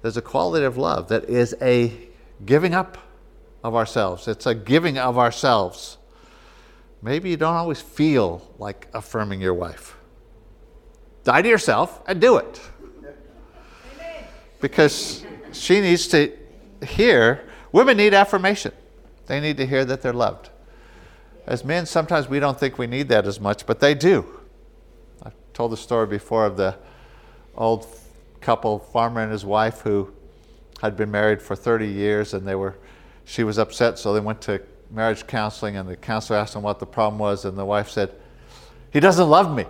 There's 0.00 0.16
a 0.16 0.22
quality 0.22 0.64
of 0.64 0.76
love 0.76 1.08
that 1.08 1.24
is 1.24 1.54
a 1.60 1.92
giving 2.44 2.74
up 2.74 2.98
of 3.62 3.76
ourselves, 3.76 4.26
it's 4.26 4.46
a 4.46 4.54
giving 4.54 4.98
of 4.98 5.16
ourselves. 5.16 5.98
Maybe 7.00 7.30
you 7.30 7.36
don't 7.36 7.54
always 7.54 7.80
feel 7.80 8.48
like 8.58 8.88
affirming 8.94 9.40
your 9.40 9.54
wife. 9.54 9.96
Die 11.24 11.42
to 11.42 11.48
yourself 11.48 12.00
and 12.06 12.20
do 12.20 12.36
it. 12.36 12.60
Because 14.60 15.24
she 15.52 15.80
needs 15.80 16.06
to 16.08 16.32
hear, 16.86 17.48
women 17.72 17.96
need 17.96 18.14
affirmation. 18.14 18.72
They 19.26 19.40
need 19.40 19.56
to 19.56 19.66
hear 19.66 19.84
that 19.84 20.02
they're 20.02 20.12
loved. 20.12 20.50
As 21.46 21.64
men, 21.64 21.86
sometimes 21.86 22.28
we 22.28 22.38
don't 22.38 22.58
think 22.58 22.78
we 22.78 22.86
need 22.86 23.08
that 23.08 23.26
as 23.26 23.40
much, 23.40 23.66
but 23.66 23.80
they 23.80 23.94
do. 23.94 24.40
I've 25.22 25.34
told 25.52 25.72
the 25.72 25.76
story 25.76 26.06
before 26.06 26.46
of 26.46 26.56
the 26.56 26.76
old 27.56 27.86
couple, 28.40 28.78
farmer 28.78 29.20
and 29.20 29.32
his 29.32 29.44
wife, 29.44 29.80
who 29.80 30.12
had 30.80 30.96
been 30.96 31.10
married 31.10 31.40
for 31.40 31.56
30 31.56 31.86
years, 31.86 32.34
and 32.34 32.46
they 32.46 32.54
were, 32.54 32.76
she 33.24 33.44
was 33.44 33.58
upset, 33.58 33.98
so 33.98 34.12
they 34.12 34.20
went 34.20 34.40
to 34.42 34.60
marriage 34.90 35.26
counseling, 35.26 35.76
and 35.76 35.88
the 35.88 35.96
counselor 35.96 36.38
asked 36.38 36.54
them 36.54 36.62
what 36.62 36.78
the 36.78 36.86
problem 36.86 37.18
was, 37.18 37.44
and 37.44 37.56
the 37.56 37.64
wife 37.64 37.88
said, 37.88 38.12
He 38.92 39.00
doesn't 39.00 39.28
love 39.28 39.54
me. 39.54 39.64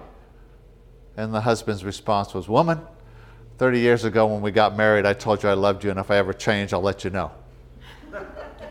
And 1.16 1.32
the 1.34 1.42
husband's 1.42 1.84
response 1.84 2.34
was, 2.34 2.48
Woman, 2.48 2.80
30 3.58 3.78
years 3.78 4.04
ago 4.04 4.26
when 4.26 4.40
we 4.40 4.50
got 4.50 4.76
married, 4.76 5.06
I 5.06 5.12
told 5.12 5.42
you 5.42 5.48
I 5.48 5.54
loved 5.54 5.84
you, 5.84 5.90
and 5.90 5.98
if 5.98 6.10
I 6.10 6.16
ever 6.16 6.32
change, 6.32 6.72
I'll 6.72 6.80
let 6.80 7.04
you 7.04 7.10
know. 7.10 7.30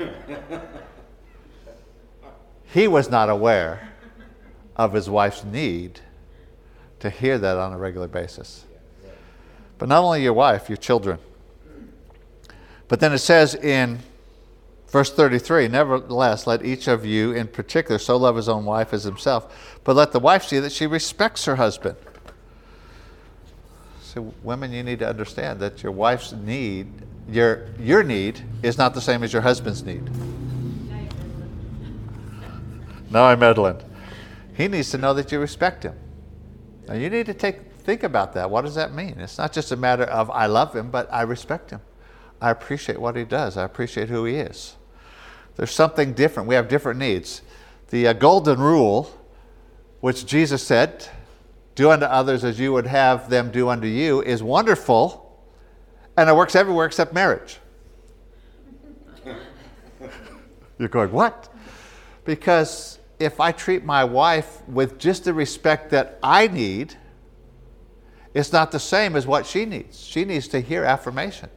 he 2.66 2.88
was 2.88 3.10
not 3.10 3.30
aware 3.30 3.90
of 4.76 4.94
his 4.94 5.10
wife's 5.10 5.44
need 5.44 6.00
to 7.00 7.10
hear 7.10 7.38
that 7.38 7.58
on 7.58 7.74
a 7.74 7.78
regular 7.78 8.08
basis. 8.08 8.66
But 9.78 9.90
not 9.90 10.04
only 10.04 10.24
your 10.24 10.34
wife, 10.34 10.70
your 10.70 10.78
children. 10.78 11.20
But 12.88 13.00
then 13.00 13.14
it 13.14 13.20
says 13.20 13.56
in 13.56 14.00
verse 14.88 15.12
33 15.12 15.68
Nevertheless, 15.70 16.46
let 16.46 16.64
each 16.64 16.88
of 16.88 17.06
you 17.06 17.32
in 17.32 17.48
particular 17.48 17.98
so 17.98 18.18
love 18.18 18.36
his 18.36 18.48
own 18.48 18.66
wife 18.66 18.94
as 18.94 19.04
himself, 19.04 19.80
but 19.84 19.96
let 19.96 20.12
the 20.12 20.20
wife 20.20 20.44
see 20.44 20.60
that 20.60 20.72
she 20.72 20.86
respects 20.86 21.46
her 21.46 21.56
husband. 21.56 21.96
So, 24.02 24.34
women, 24.44 24.74
you 24.74 24.84
need 24.84 25.00
to 25.00 25.08
understand 25.08 25.62
that 25.62 25.82
your 25.84 25.94
wife's 25.94 26.34
need, 26.34 26.88
your, 27.30 27.68
your 27.80 28.04
need, 28.04 28.42
is 28.64 28.78
not 28.78 28.94
the 28.94 29.02
same 29.02 29.24
as 29.24 29.34
your 29.34 29.42
husband's 29.42 29.84
need. 29.84 30.10
No, 33.10 33.26
I'm 33.26 33.40
meddling. 33.40 33.82
He 34.56 34.68
needs 34.68 34.90
to 34.92 34.98
know 34.98 35.14
that 35.14 35.32
you 35.32 35.40
respect 35.40 35.84
him. 35.84 35.96
Now, 36.88 36.94
you 36.96 37.10
need 37.10 37.26
to 37.26 37.34
take, 37.34 37.74
think 37.80 38.04
about 38.04 38.34
that. 38.34 38.50
What 38.50 38.64
does 38.64 38.76
that 38.76 38.94
mean? 38.94 39.20
It's 39.20 39.38
not 39.38 39.52
just 39.52 39.72
a 39.72 39.76
matter 39.76 40.04
of 40.04 40.30
I 40.30 40.46
love 40.46 40.76
him, 40.76 40.90
but 40.92 41.12
I 41.12 41.24
respect 41.24 41.72
him. 41.72 41.82
I 42.42 42.50
appreciate 42.50 43.00
what 43.00 43.16
he 43.16 43.24
does, 43.24 43.56
I 43.56 43.64
appreciate 43.64 44.10
who 44.10 44.26
he 44.26 44.36
is. 44.36 44.76
There's 45.58 45.72
something 45.72 46.14
different. 46.14 46.50
We 46.50 46.56
have 46.56 46.68
different 46.68 47.00
needs. 47.00 47.44
The 47.90 48.08
uh, 48.08 48.14
golden 48.14 48.60
rule, 48.60 49.16
which 50.00 50.26
Jesus 50.26 50.64
said, 50.66 51.08
do 51.76 51.92
unto 51.92 52.06
others 52.06 52.44
as 52.44 52.60
you 52.60 52.74
would 52.74 52.88
have 52.88 53.30
them 53.30 53.52
do 53.52 53.70
unto 53.70 53.88
you, 53.88 54.22
is 54.22 54.42
wonderful, 54.42 55.21
and 56.17 56.30
it 56.30 56.36
works 56.36 56.56
everywhere 56.56 56.86
except 56.86 57.13
marriage. 57.13 57.60
You're 60.78 60.89
going, 60.89 61.12
what? 61.12 61.54
Because 62.26 63.00
if 63.19 63.39
I 63.39 63.52
treat 63.52 63.84
my 63.84 64.04
wife 64.04 64.67
with 64.67 64.97
just 64.97 65.26
the 65.26 65.34
respect 65.34 65.91
that 65.91 66.19
I 66.24 66.47
need, 66.47 66.95
it's 68.34 68.52
not 68.52 68.71
the 68.71 68.80
same 68.80 69.15
as 69.15 69.28
what 69.28 69.45
she 69.45 69.65
needs. 69.65 70.00
She 70.00 70.26
needs 70.26 70.47
to 70.50 70.60
hear 70.60 70.84
affirmation. 70.84 71.50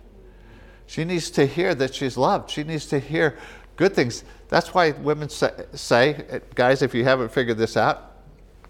She 0.86 1.04
needs 1.04 1.30
to 1.30 1.46
hear 1.46 1.74
that 1.74 1.94
she's 1.94 2.16
loved. 2.16 2.50
She 2.50 2.64
needs 2.64 2.86
to 2.86 2.98
hear 2.98 3.38
good 3.76 3.94
things. 3.94 4.24
That's 4.48 4.74
why 4.74 4.90
women 4.90 5.28
say, 5.28 5.52
say 5.72 6.40
guys, 6.54 6.82
if 6.82 6.94
you 6.94 7.04
haven't 7.04 7.30
figured 7.30 7.58
this 7.58 7.76
out, 7.76 8.12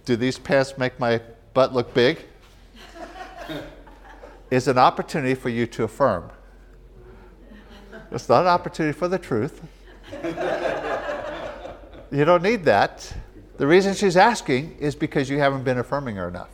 do 0.05 0.17
these 0.17 0.39
pants 0.39 0.79
make 0.79 0.99
my 1.01 1.21
butt 1.55 1.73
look 1.73 1.95
big, 1.95 2.19
is 4.51 4.69
an 4.69 4.79
opportunity 4.79 5.35
for 5.35 5.49
you 5.49 5.67
to 5.67 5.85
affirm. 5.85 6.31
It's 8.11 8.29
not 8.29 8.43
an 8.43 8.49
opportunity 8.49 8.97
for 8.97 9.09
the 9.09 9.19
truth. 9.19 9.63
you 12.13 12.25
don't 12.25 12.43
need 12.43 12.65
that. 12.65 13.13
The 13.57 13.67
reason 13.67 13.95
she's 13.95 14.17
asking 14.17 14.77
is 14.79 14.95
because 14.95 15.31
you 15.31 15.39
haven't 15.39 15.65
been 15.65 15.79
affirming 15.79 16.17
her 16.17 16.29
enough. 16.29 16.51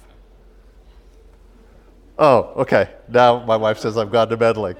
Oh, 2.18 2.52
okay. 2.56 2.90
Now 3.08 3.44
my 3.44 3.56
wife 3.56 3.78
says 3.78 3.96
I've 3.96 4.12
gone 4.12 4.28
to 4.28 4.36
meddling. 4.36 4.76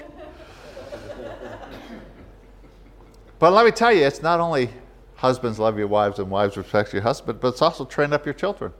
but 3.39 3.53
let 3.53 3.65
me 3.65 3.71
tell 3.71 3.91
you, 3.91 4.05
it's 4.05 4.21
not 4.21 4.39
only 4.39 4.69
husbands 5.15 5.59
love 5.59 5.77
your 5.77 5.87
wives 5.87 6.19
and 6.19 6.29
wives 6.29 6.57
respect 6.57 6.93
your 6.93 7.01
husband, 7.01 7.39
but 7.39 7.49
it's 7.49 7.61
also 7.61 7.85
train 7.85 8.13
up 8.13 8.25
your 8.25 8.33
children 8.33 8.73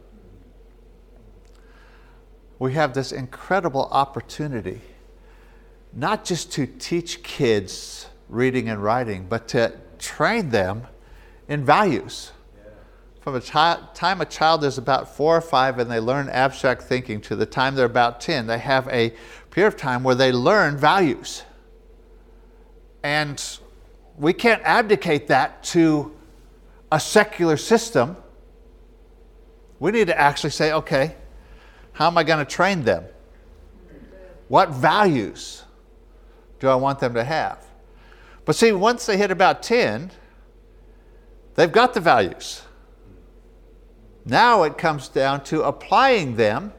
we 2.61 2.73
have 2.73 2.93
this 2.93 3.11
incredible 3.11 3.87
opportunity 3.91 4.79
not 5.93 6.23
just 6.23 6.51
to 6.51 6.67
teach 6.67 7.23
kids 7.23 8.07
reading 8.29 8.69
and 8.69 8.81
writing, 8.83 9.25
but 9.27 9.47
to 9.47 9.73
train 9.97 10.49
them 10.49 10.85
in 11.47 11.65
values. 11.65 12.31
From 13.19 13.33
the 13.33 13.41
time 13.41 14.21
a 14.21 14.25
child 14.25 14.63
is 14.63 14.77
about 14.77 15.13
four 15.13 15.35
or 15.35 15.41
five 15.41 15.79
and 15.79 15.89
they 15.89 15.99
learn 15.99 16.29
abstract 16.29 16.83
thinking 16.83 17.19
to 17.21 17.35
the 17.35 17.47
time 17.47 17.73
they're 17.73 17.85
about 17.85 18.21
10, 18.21 18.45
they 18.45 18.59
have 18.59 18.87
a 18.89 19.11
period 19.49 19.67
of 19.67 19.75
time 19.75 20.03
where 20.03 20.15
they 20.15 20.31
learn 20.31 20.77
values. 20.77 21.41
And 23.01 23.43
we 24.17 24.33
can't 24.33 24.61
abdicate 24.63 25.27
that 25.29 25.63
to 25.63 26.15
a 26.91 26.99
secular 26.99 27.57
system 27.57 28.17
We 29.81 29.89
need 29.89 30.07
to 30.07 30.19
actually 30.19 30.51
say, 30.51 30.73
okay, 30.73 31.15
how 31.93 32.07
am 32.07 32.17
I 32.17 32.23
going 32.23 32.43
to 32.43 32.49
train 32.49 32.83
them? 32.83 33.05
What 34.47 34.69
values 34.69 35.63
do 36.59 36.67
I 36.67 36.75
want 36.75 36.99
them 36.99 37.13
to 37.13 37.23
have? 37.23 37.65
But 38.45 38.55
see, 38.55 38.71
once 38.71 39.05
they 39.05 39.17
hit 39.17 39.31
about 39.31 39.63
10, 39.63 40.11
they've 41.55 41.71
got 41.71 41.93
the 41.93 41.99
values. 41.99 42.63
Now 44.25 44.63
it 44.63 44.77
comes 44.77 45.07
down 45.07 45.43
to 45.45 45.63
applying 45.63 46.35
them 46.35 46.73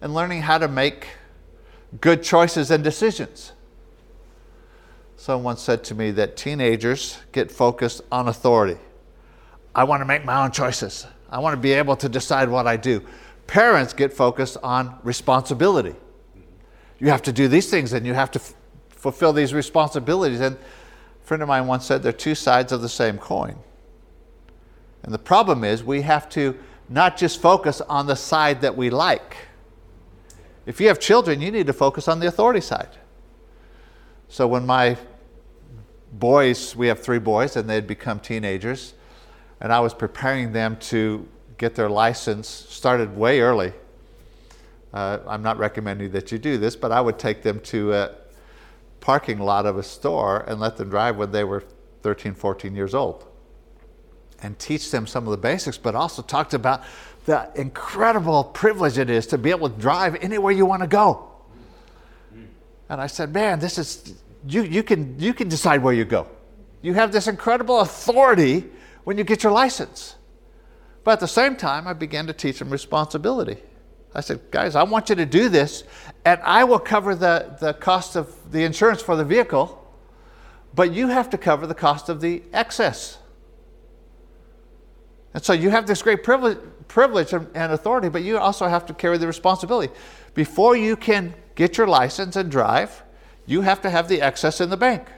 and 0.00 0.12
learning 0.12 0.42
how 0.42 0.58
to 0.58 0.68
make 0.68 1.06
good 2.00 2.22
choices 2.22 2.70
and 2.70 2.82
decisions. 2.82 3.52
Someone 5.16 5.56
said 5.56 5.84
to 5.84 5.94
me 5.94 6.10
that 6.12 6.36
teenagers 6.36 7.18
get 7.32 7.50
focused 7.50 8.02
on 8.12 8.28
authority. 8.28 8.78
I 9.74 9.84
want 9.84 10.00
to 10.02 10.04
make 10.04 10.24
my 10.24 10.44
own 10.44 10.50
choices. 10.50 11.06
I 11.30 11.38
want 11.38 11.54
to 11.54 11.60
be 11.60 11.72
able 11.72 11.96
to 11.96 12.08
decide 12.08 12.48
what 12.48 12.66
I 12.66 12.76
do. 12.76 13.02
Parents 13.46 13.92
get 13.92 14.12
focused 14.12 14.56
on 14.62 14.98
responsibility. 15.02 15.94
You 16.98 17.08
have 17.08 17.22
to 17.22 17.32
do 17.32 17.48
these 17.48 17.70
things 17.70 17.92
and 17.92 18.06
you 18.06 18.14
have 18.14 18.30
to 18.32 18.40
f- 18.40 18.54
fulfill 18.88 19.32
these 19.32 19.52
responsibilities. 19.52 20.40
And 20.40 20.56
a 20.56 21.26
friend 21.26 21.42
of 21.42 21.48
mine 21.48 21.66
once 21.66 21.84
said 21.84 22.02
they're 22.02 22.12
two 22.12 22.34
sides 22.34 22.72
of 22.72 22.80
the 22.82 22.88
same 22.88 23.18
coin. 23.18 23.56
And 25.02 25.12
the 25.12 25.18
problem 25.18 25.64
is 25.64 25.84
we 25.84 26.00
have 26.02 26.28
to 26.30 26.58
not 26.88 27.16
just 27.16 27.40
focus 27.40 27.80
on 27.82 28.06
the 28.06 28.16
side 28.16 28.60
that 28.62 28.76
we 28.76 28.90
like. 28.90 29.36
If 30.66 30.80
you 30.80 30.88
have 30.88 30.98
children, 30.98 31.40
you 31.40 31.50
need 31.50 31.66
to 31.66 31.72
focus 31.72 32.08
on 32.08 32.20
the 32.20 32.26
authority 32.26 32.60
side. 32.60 32.96
So 34.28 34.46
when 34.46 34.64
my 34.64 34.96
boys, 36.12 36.74
we 36.74 36.86
have 36.86 37.00
three 37.00 37.18
boys, 37.18 37.56
and 37.56 37.68
they'd 37.68 37.86
become 37.86 38.18
teenagers, 38.18 38.94
and 39.60 39.72
I 39.72 39.80
was 39.80 39.92
preparing 39.92 40.52
them 40.52 40.76
to 40.76 41.28
get 41.58 41.74
their 41.74 41.88
license, 41.88 42.48
started 42.48 43.16
way 43.16 43.40
early. 43.40 43.72
Uh, 44.92 45.18
I'm 45.26 45.42
not 45.42 45.58
recommending 45.58 46.12
that 46.12 46.30
you 46.30 46.38
do 46.38 46.58
this, 46.58 46.76
but 46.76 46.92
I 46.92 47.00
would 47.00 47.18
take 47.18 47.42
them 47.42 47.60
to 47.60 47.92
a 47.92 48.10
parking 49.00 49.38
lot 49.38 49.66
of 49.66 49.76
a 49.76 49.82
store 49.82 50.44
and 50.46 50.60
let 50.60 50.76
them 50.76 50.88
drive 50.88 51.16
when 51.16 51.32
they 51.32 51.44
were 51.44 51.64
13, 52.02 52.34
14 52.34 52.74
years 52.74 52.94
old 52.94 53.26
and 54.42 54.58
teach 54.58 54.90
them 54.90 55.06
some 55.06 55.26
of 55.26 55.30
the 55.30 55.36
basics, 55.36 55.78
but 55.78 55.94
also 55.94 56.22
talked 56.22 56.54
about 56.54 56.82
the 57.24 57.50
incredible 57.54 58.44
privilege 58.44 58.98
it 58.98 59.08
is 59.08 59.26
to 59.28 59.38
be 59.38 59.50
able 59.50 59.70
to 59.70 59.80
drive 59.80 60.16
anywhere 60.16 60.52
you 60.52 60.66
want 60.66 60.82
to 60.82 60.86
go. 60.88 61.30
And 62.88 63.00
I 63.00 63.06
said, 63.06 63.32
man, 63.32 63.58
this 63.58 63.78
is, 63.78 64.14
you, 64.46 64.62
you, 64.62 64.82
can, 64.82 65.18
you 65.18 65.32
can 65.32 65.48
decide 65.48 65.82
where 65.82 65.94
you 65.94 66.04
go. 66.04 66.28
You 66.82 66.92
have 66.94 67.12
this 67.12 67.26
incredible 67.26 67.80
authority 67.80 68.64
when 69.04 69.16
you 69.16 69.24
get 69.24 69.42
your 69.42 69.52
license. 69.52 70.16
But 71.04 71.12
at 71.12 71.20
the 71.20 71.28
same 71.28 71.54
time, 71.54 71.86
I 71.86 71.92
began 71.92 72.26
to 72.26 72.32
teach 72.32 72.58
them 72.58 72.70
responsibility. 72.70 73.58
I 74.14 74.20
said, 74.20 74.40
guys, 74.50 74.74
I 74.74 74.84
want 74.84 75.10
you 75.10 75.16
to 75.16 75.26
do 75.26 75.48
this, 75.48 75.84
and 76.24 76.40
I 76.42 76.64
will 76.64 76.78
cover 76.78 77.14
the, 77.14 77.56
the 77.60 77.74
cost 77.74 78.16
of 78.16 78.52
the 78.52 78.64
insurance 78.64 79.02
for 79.02 79.16
the 79.16 79.24
vehicle, 79.24 79.80
but 80.74 80.92
you 80.92 81.08
have 81.08 81.28
to 81.30 81.38
cover 81.38 81.66
the 81.66 81.74
cost 81.74 82.08
of 82.08 82.20
the 82.20 82.42
excess. 82.52 83.18
And 85.34 85.44
so 85.44 85.52
you 85.52 85.70
have 85.70 85.86
this 85.86 86.00
great 86.00 86.22
privilege, 86.22 86.58
privilege 86.86 87.32
and 87.32 87.72
authority, 87.72 88.08
but 88.08 88.22
you 88.22 88.38
also 88.38 88.68
have 88.68 88.86
to 88.86 88.94
carry 88.94 89.18
the 89.18 89.26
responsibility. 89.26 89.92
Before 90.32 90.76
you 90.76 90.96
can 90.96 91.34
get 91.56 91.76
your 91.76 91.88
license 91.88 92.36
and 92.36 92.50
drive, 92.50 93.02
you 93.46 93.62
have 93.62 93.82
to 93.82 93.90
have 93.90 94.08
the 94.08 94.22
excess 94.22 94.60
in 94.60 94.70
the 94.70 94.76
bank. 94.76 95.08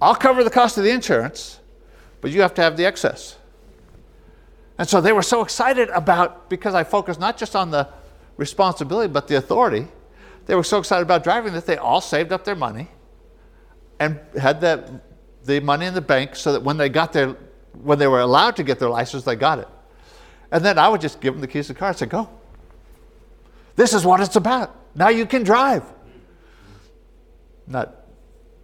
I'll 0.00 0.14
cover 0.14 0.44
the 0.44 0.50
cost 0.50 0.78
of 0.78 0.84
the 0.84 0.90
insurance, 0.90 1.58
but 2.20 2.30
you 2.30 2.42
have 2.42 2.54
to 2.54 2.62
have 2.62 2.76
the 2.76 2.86
excess. 2.86 3.36
And 4.80 4.88
so 4.88 5.02
they 5.02 5.12
were 5.12 5.22
so 5.22 5.42
excited 5.42 5.90
about, 5.90 6.48
because 6.48 6.74
I 6.74 6.84
focused 6.84 7.20
not 7.20 7.36
just 7.36 7.54
on 7.54 7.70
the 7.70 7.86
responsibility, 8.38 9.12
but 9.12 9.28
the 9.28 9.36
authority, 9.36 9.86
they 10.46 10.54
were 10.54 10.64
so 10.64 10.78
excited 10.78 11.02
about 11.02 11.22
driving 11.22 11.52
that 11.52 11.66
they 11.66 11.76
all 11.76 12.00
saved 12.00 12.32
up 12.32 12.46
their 12.46 12.56
money 12.56 12.88
and 13.98 14.18
had 14.40 14.62
the, 14.62 15.02
the 15.44 15.60
money 15.60 15.84
in 15.84 15.92
the 15.92 16.00
bank 16.00 16.34
so 16.34 16.52
that 16.52 16.62
when 16.62 16.78
they 16.78 16.88
got 16.88 17.12
their 17.12 17.36
when 17.82 17.98
they 17.98 18.06
were 18.06 18.20
allowed 18.20 18.56
to 18.56 18.62
get 18.62 18.78
their 18.78 18.88
license, 18.88 19.22
they 19.22 19.36
got 19.36 19.58
it. 19.58 19.68
And 20.50 20.64
then 20.64 20.78
I 20.78 20.88
would 20.88 21.02
just 21.02 21.20
give 21.20 21.34
them 21.34 21.42
the 21.42 21.46
keys 21.46 21.66
to 21.66 21.74
the 21.74 21.78
car 21.78 21.88
and 21.88 21.98
say, 21.98 22.06
Go. 22.06 22.30
This 23.76 23.92
is 23.92 24.06
what 24.06 24.18
it's 24.20 24.36
about. 24.36 24.74
Now 24.94 25.10
you 25.10 25.26
can 25.26 25.42
drive. 25.42 25.84
Not 27.66 27.96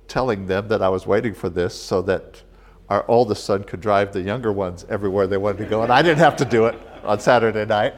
telling 0.09 0.47
them 0.47 0.69
that 0.69 0.81
I 0.81 0.89
was 0.89 1.07
waiting 1.07 1.35
for 1.35 1.51
this 1.51 1.79
so 1.79 2.01
that 2.03 2.43
our 2.89 3.05
oldest 3.09 3.45
son 3.45 3.65
could 3.65 3.81
drive 3.81 4.13
the 4.13 4.21
younger 4.21 4.53
ones 4.53 4.87
everywhere 4.89 5.27
they 5.27 5.37
wanted 5.37 5.59
to 5.59 5.67
go. 5.67 5.83
And 5.83 5.93
I 5.93 6.03
didn't 6.03 6.19
have 6.19 6.37
to 6.37 6.45
do 6.45 6.67
it 6.67 6.79
on 7.03 7.19
Saturday 7.19 7.65
night. 7.65 7.95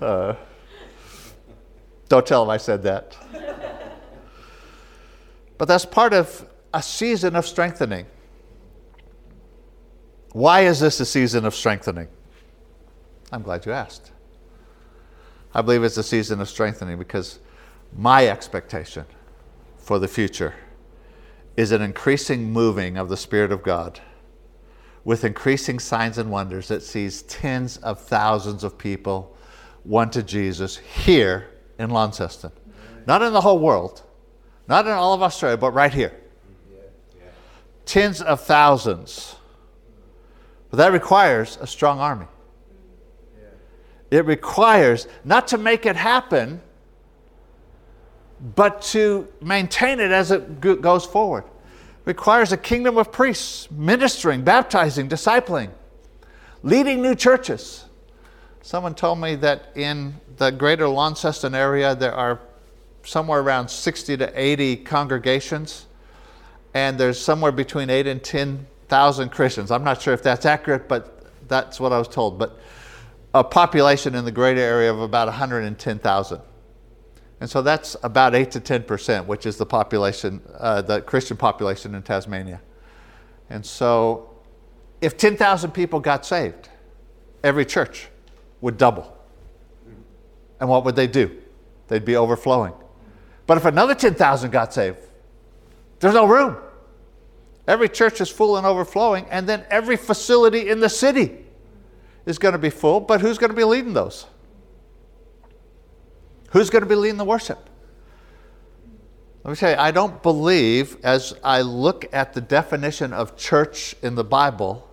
Uh, 0.00 0.34
don't 2.08 2.26
tell 2.26 2.44
them 2.44 2.50
I 2.50 2.56
said 2.56 2.82
that. 2.82 3.16
But 5.56 5.68
that's 5.68 5.84
part 5.84 6.12
of 6.12 6.48
a 6.72 6.82
season 6.82 7.36
of 7.36 7.46
strengthening. 7.46 8.06
Why 10.32 10.60
is 10.62 10.80
this 10.80 11.00
a 11.00 11.06
season 11.06 11.44
of 11.44 11.54
strengthening? 11.54 12.08
I'm 13.32 13.42
glad 13.42 13.66
you 13.66 13.72
asked. 13.72 14.12
I 15.54 15.62
believe 15.62 15.82
it's 15.82 15.96
a 15.96 16.02
season 16.02 16.40
of 16.40 16.48
strengthening 16.48 16.98
because 16.98 17.40
my 17.96 18.28
expectation 18.28 19.04
for 19.76 19.98
the 19.98 20.08
future 20.08 20.54
is 21.56 21.72
an 21.72 21.82
increasing 21.82 22.52
moving 22.52 22.96
of 22.96 23.08
the 23.08 23.16
Spirit 23.16 23.50
of 23.50 23.62
God 23.62 24.00
with 25.04 25.24
increasing 25.24 25.78
signs 25.78 26.18
and 26.18 26.30
wonders 26.30 26.68
that 26.68 26.82
sees 26.82 27.22
tens 27.22 27.78
of 27.78 28.00
thousands 28.00 28.64
of 28.64 28.76
people 28.76 29.36
won 29.84 30.10
to 30.10 30.22
Jesus 30.22 30.76
here 30.76 31.48
in 31.78 31.90
Launceston. 31.90 32.52
Not 33.06 33.22
in 33.22 33.32
the 33.32 33.40
whole 33.40 33.58
world, 33.58 34.02
not 34.66 34.86
in 34.86 34.92
all 34.92 35.14
of 35.14 35.22
Australia, 35.22 35.56
but 35.56 35.72
right 35.72 35.92
here. 35.92 36.12
Tens 37.86 38.20
of 38.20 38.40
thousands 38.40 39.36
but 40.70 40.76
that 40.78 40.92
requires 40.92 41.58
a 41.60 41.66
strong 41.66 41.98
army. 41.98 42.26
It 44.10 44.24
requires 44.24 45.06
not 45.24 45.48
to 45.48 45.58
make 45.58 45.86
it 45.86 45.96
happen, 45.96 46.60
but 48.54 48.80
to 48.82 49.28
maintain 49.40 50.00
it 50.00 50.10
as 50.10 50.30
it 50.30 50.60
goes 50.60 51.04
forward. 51.04 51.44
Requires 52.08 52.52
a 52.52 52.56
kingdom 52.56 52.96
of 52.96 53.12
priests 53.12 53.70
ministering, 53.70 54.42
baptizing, 54.42 55.10
discipling, 55.10 55.68
leading 56.62 57.02
new 57.02 57.14
churches. 57.14 57.84
Someone 58.62 58.94
told 58.94 59.20
me 59.20 59.34
that 59.34 59.72
in 59.76 60.14
the 60.38 60.50
greater 60.50 60.88
Launceston 60.88 61.54
area 61.54 61.94
there 61.94 62.14
are 62.14 62.40
somewhere 63.02 63.40
around 63.40 63.68
60 63.68 64.16
to 64.16 64.32
80 64.34 64.76
congregations, 64.76 65.84
and 66.72 66.98
there's 66.98 67.20
somewhere 67.20 67.52
between 67.52 67.90
8 67.90 68.06
and 68.06 68.24
10 68.24 68.66
thousand 68.88 69.28
Christians. 69.28 69.70
I'm 69.70 69.84
not 69.84 70.00
sure 70.00 70.14
if 70.14 70.22
that's 70.22 70.46
accurate, 70.46 70.88
but 70.88 71.26
that's 71.46 71.78
what 71.78 71.92
I 71.92 71.98
was 71.98 72.08
told. 72.08 72.38
But 72.38 72.58
a 73.34 73.44
population 73.44 74.14
in 74.14 74.24
the 74.24 74.32
greater 74.32 74.62
area 74.62 74.90
of 74.90 74.98
about 74.98 75.28
110,000. 75.28 76.40
And 77.40 77.48
so 77.48 77.62
that's 77.62 77.96
about 78.02 78.34
8 78.34 78.50
to 78.52 78.60
10%, 78.60 79.26
which 79.26 79.46
is 79.46 79.56
the 79.56 79.66
population, 79.66 80.42
uh, 80.58 80.82
the 80.82 81.00
Christian 81.02 81.36
population 81.36 81.94
in 81.94 82.02
Tasmania. 82.02 82.60
And 83.48 83.64
so 83.64 84.30
if 85.00 85.16
10,000 85.16 85.70
people 85.70 86.00
got 86.00 86.26
saved, 86.26 86.68
every 87.44 87.64
church 87.64 88.08
would 88.60 88.76
double. 88.76 89.16
And 90.60 90.68
what 90.68 90.84
would 90.84 90.96
they 90.96 91.06
do? 91.06 91.40
They'd 91.86 92.04
be 92.04 92.16
overflowing. 92.16 92.74
But 93.46 93.56
if 93.56 93.64
another 93.64 93.94
10,000 93.94 94.50
got 94.50 94.74
saved, 94.74 94.98
there's 96.00 96.14
no 96.14 96.26
room. 96.26 96.56
Every 97.66 97.88
church 97.88 98.20
is 98.20 98.28
full 98.28 98.56
and 98.56 98.66
overflowing, 98.66 99.26
and 99.30 99.48
then 99.48 99.64
every 99.70 99.96
facility 99.96 100.70
in 100.70 100.80
the 100.80 100.88
city 100.88 101.44
is 102.26 102.38
going 102.38 102.52
to 102.52 102.58
be 102.58 102.70
full, 102.70 103.00
but 103.00 103.20
who's 103.20 103.38
going 103.38 103.50
to 103.50 103.56
be 103.56 103.64
leading 103.64 103.92
those? 103.92 104.26
Who's 106.50 106.70
going 106.70 106.82
to 106.82 106.88
be 106.88 106.94
leading 106.94 107.18
the 107.18 107.24
worship? 107.24 107.58
Let 109.44 109.50
me 109.52 109.56
tell 109.56 109.70
you, 109.70 109.76
I 109.76 109.90
don't 109.90 110.22
believe, 110.22 110.96
as 111.02 111.34
I 111.42 111.62
look 111.62 112.06
at 112.12 112.34
the 112.34 112.40
definition 112.40 113.12
of 113.12 113.36
church 113.36 113.94
in 114.02 114.14
the 114.14 114.24
Bible, 114.24 114.88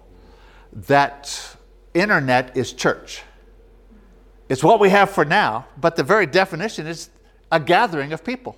that 0.72 1.58
internet 1.94 2.56
is 2.56 2.74
church. 2.74 3.24
It's 4.48 4.64
what 4.64 4.80
we 4.80 4.90
have 4.90 5.10
for 5.10 5.26
now, 5.26 5.66
but 5.78 5.96
the 5.96 6.04
very 6.04 6.26
definition 6.26 6.88
is 6.88 7.10
a 7.52 7.60
gathering 7.60 8.14
of 8.14 8.24
people. 8.24 8.56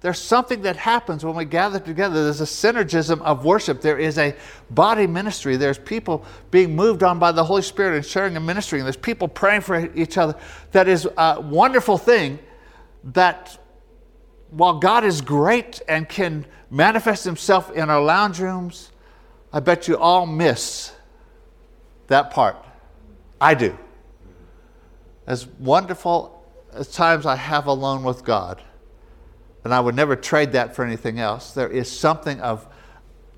There's 0.00 0.20
something 0.20 0.62
that 0.62 0.76
happens 0.76 1.24
when 1.24 1.34
we 1.34 1.44
gather 1.44 1.80
together. 1.80 2.22
There's 2.22 2.40
a 2.40 2.44
synergism 2.44 3.20
of 3.22 3.44
worship. 3.44 3.80
There 3.80 3.98
is 3.98 4.16
a 4.16 4.34
body 4.70 5.08
ministry. 5.08 5.56
There's 5.56 5.78
people 5.78 6.24
being 6.52 6.76
moved 6.76 7.02
on 7.02 7.18
by 7.18 7.32
the 7.32 7.42
Holy 7.42 7.62
Spirit 7.62 7.96
and 7.96 8.06
sharing. 8.06 8.36
And 8.36 8.48
there's 8.48 8.96
people 8.96 9.26
praying 9.26 9.62
for 9.62 9.92
each 9.96 10.16
other. 10.16 10.36
That 10.70 10.86
is 10.86 11.08
a 11.16 11.40
wonderful 11.40 11.98
thing 11.98 12.38
that 13.04 13.58
while 14.50 14.78
God 14.78 15.04
is 15.04 15.20
great 15.20 15.82
and 15.88 16.08
can 16.08 16.46
manifest 16.70 17.24
himself 17.24 17.72
in 17.72 17.90
our 17.90 18.00
lounge 18.00 18.38
rooms, 18.38 18.92
I 19.52 19.60
bet 19.60 19.88
you 19.88 19.96
all 19.96 20.26
miss 20.26 20.92
that 22.06 22.30
part. 22.30 22.56
I 23.40 23.54
do. 23.54 23.76
as 25.28 25.46
wonderful 25.46 26.42
as 26.72 26.90
times 26.90 27.26
I 27.26 27.36
have 27.36 27.66
alone 27.66 28.02
with 28.02 28.24
God, 28.24 28.62
and 29.64 29.74
I 29.74 29.80
would 29.80 29.94
never 29.94 30.16
trade 30.16 30.52
that 30.52 30.74
for 30.74 30.84
anything 30.84 31.18
else, 31.18 31.52
there 31.52 31.68
is 31.68 31.90
something 31.90 32.40
of 32.40 32.66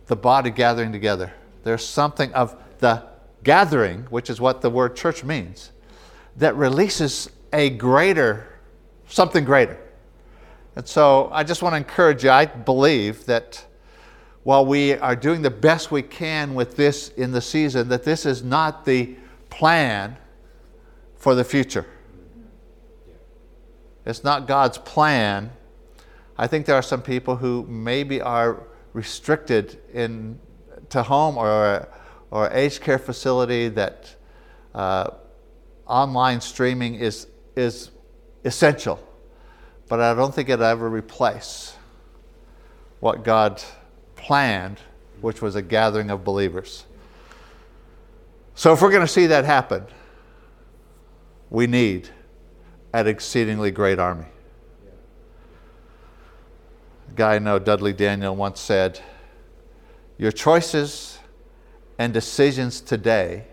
the 0.07 0.17
body 0.17 0.51
gathering 0.51 0.93
together. 0.93 1.33
There's 1.63 1.87
something 1.87 2.33
of 2.35 2.57
the 2.79 3.05
gathering, 3.43 4.03
which 4.11 4.31
is 4.31 4.41
what 4.41 4.61
the 4.61 4.71
word 4.71 4.97
church 4.97 5.25
means, 5.25 5.73
that 6.37 6.55
releases 6.57 7.31
a 7.53 7.71
greater, 7.71 8.47
something 9.09 9.45
greater. 9.45 9.79
And 10.77 10.87
so 10.87 11.29
I 11.33 11.45
just 11.45 11.63
want 11.63 11.73
to 11.73 11.77
encourage 11.79 12.25
you. 12.25 12.31
I 12.31 12.47
believe 12.47 13.27
that 13.27 13.65
while 14.43 14.65
we 14.65 14.95
are 14.95 15.17
doing 15.17 15.43
the 15.43 15.51
best 15.51 15.91
we 15.91 16.03
can 16.03 16.55
with 16.55 16.77
this 16.77 17.09
in 17.11 17.33
the 17.33 17.41
season, 17.41 17.89
that 17.89 18.05
this 18.05 18.25
is 18.25 18.43
not 18.43 18.85
the 18.85 19.17
plan 19.51 20.17
for 21.17 21.35
the 21.35 21.45
future. 21.45 21.87
It's 24.07 24.25
not 24.25 24.47
God's 24.49 24.79
plan. 24.79 25.51
I 26.41 26.47
think 26.47 26.65
there 26.65 26.75
are 26.75 26.81
some 26.83 27.03
people 27.03 27.37
who 27.37 27.67
maybe 27.69 28.23
are 28.23 28.63
restricted 28.95 29.79
in 29.93 30.39
to 30.89 31.03
home 31.03 31.37
or 31.37 31.87
or 32.31 32.49
aged 32.51 32.81
care 32.81 32.99
facility 32.99 33.69
that 33.69 34.17
uh, 34.75 35.11
online 35.87 36.41
streaming 36.41 36.95
is 36.95 37.27
is 37.57 37.91
essential, 38.43 39.07
but 39.87 40.01
I 40.01 40.15
don't 40.15 40.35
think 40.35 40.49
it'll 40.49 40.65
ever 40.65 40.89
replace 40.89 41.77
what 43.01 43.23
God 43.23 43.63
planned, 44.17 44.79
which 45.21 45.43
was 45.43 45.57
a 45.57 45.63
gathering 45.63 46.09
of 46.09 46.25
believers. 46.25 46.87
So 48.55 48.73
if 48.73 48.81
we're 48.81 48.91
going 48.91 49.07
to 49.07 49.13
see 49.13 49.27
that 49.27 49.45
happen, 49.45 49.85
we 51.51 51.67
need 51.67 52.09
an 52.95 53.07
exceedingly 53.07 53.71
great 53.71 53.99
army. 53.99 54.30
Guy 57.17 57.35
I 57.35 57.39
know, 57.39 57.59
Dudley 57.59 57.93
Daniel, 57.93 58.37
once 58.37 58.61
said, 58.61 59.01
Your 60.17 60.33
choices 60.33 61.19
and 61.99 62.13
decisions 62.13 62.81
today 62.81 63.47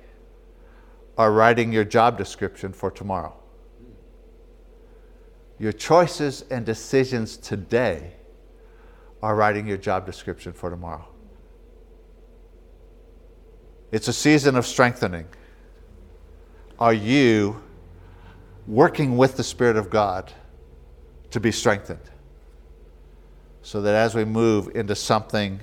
are 1.17 1.31
writing 1.31 1.73
your 1.73 1.83
job 1.83 2.17
description 2.17 2.71
for 2.71 2.91
tomorrow. 2.91 3.33
Your 5.59 5.71
choices 5.71 6.45
and 6.51 6.65
decisions 6.65 7.35
today 7.35 8.13
are 9.23 9.35
writing 9.35 9.67
your 9.67 9.77
job 9.77 10.05
description 10.05 10.53
for 10.53 10.69
tomorrow. 10.69 11.07
It's 13.91 14.07
a 14.07 14.13
season 14.13 14.55
of 14.55 14.67
strengthening. 14.67 15.25
Are 16.77 16.93
you 16.93 17.61
working 18.67 19.17
with 19.17 19.37
the 19.37 19.43
Spirit 19.43 19.77
of 19.77 19.89
God 19.89 20.31
to 21.31 21.39
be 21.39 21.51
strengthened? 21.51 22.11
So 23.67 23.82
that 23.82 23.95
as 23.95 24.15
we 24.15 24.23
move 24.23 24.73
into 24.77 24.95
something 24.95 25.60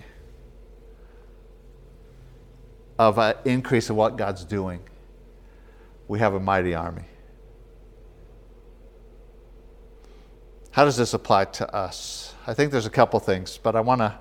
of 2.98 3.16
an 3.16 3.36
increase 3.46 3.88
of 3.88 3.96
what 3.96 4.18
God's 4.18 4.44
doing, 4.44 4.80
we 6.06 6.18
have 6.18 6.34
a 6.34 6.38
mighty 6.38 6.74
army. 6.74 7.06
How 10.72 10.84
does 10.84 10.98
this 10.98 11.14
apply 11.14 11.46
to 11.46 11.74
us? 11.74 12.34
I 12.46 12.52
think 12.52 12.72
there's 12.72 12.84
a 12.84 12.90
couple 12.90 13.18
things, 13.20 13.58
but 13.62 13.74
I 13.74 13.80
want 13.80 14.02
to 14.02 14.18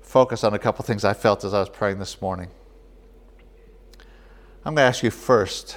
focus 0.00 0.44
on 0.44 0.54
a 0.54 0.58
couple 0.60 0.84
things 0.84 1.04
I 1.04 1.12
felt 1.12 1.42
as 1.42 1.52
I 1.52 1.58
was 1.58 1.70
praying 1.70 1.98
this 1.98 2.22
morning. 2.22 2.50
I'm 4.64 4.76
going 4.76 4.84
to 4.84 4.88
ask 4.88 5.02
you 5.02 5.10
first 5.10 5.76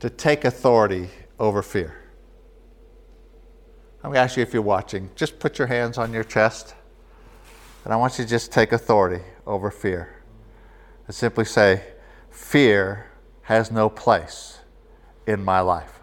to 0.00 0.10
take 0.10 0.44
authority 0.44 1.10
over 1.38 1.62
fear. 1.62 2.01
I'm 4.02 4.10
going 4.10 4.14
to 4.14 4.20
ask 4.20 4.36
you 4.36 4.42
if 4.42 4.52
you're 4.52 4.62
watching, 4.62 5.10
just 5.14 5.38
put 5.38 5.58
your 5.58 5.68
hands 5.68 5.96
on 5.96 6.12
your 6.12 6.24
chest, 6.24 6.74
and 7.84 7.92
I 7.92 7.96
want 7.96 8.18
you 8.18 8.24
to 8.24 8.30
just 8.30 8.50
take 8.50 8.72
authority 8.72 9.22
over 9.46 9.70
fear. 9.70 10.22
And 11.06 11.14
simply 11.14 11.44
say, 11.44 11.84
Fear 12.30 13.10
has 13.42 13.70
no 13.70 13.88
place 13.88 14.60
in 15.26 15.44
my 15.44 15.60
life. 15.60 16.00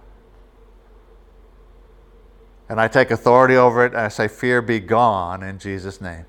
And 2.69 2.79
I 2.79 2.87
take 2.87 3.11
authority 3.11 3.55
over 3.55 3.85
it 3.85 3.93
and 3.93 4.01
I 4.01 4.09
say, 4.09 4.27
Fear 4.27 4.61
be 4.61 4.79
gone 4.79 5.41
in 5.41 5.57
Jesus' 5.57 5.99
name. 5.99 6.25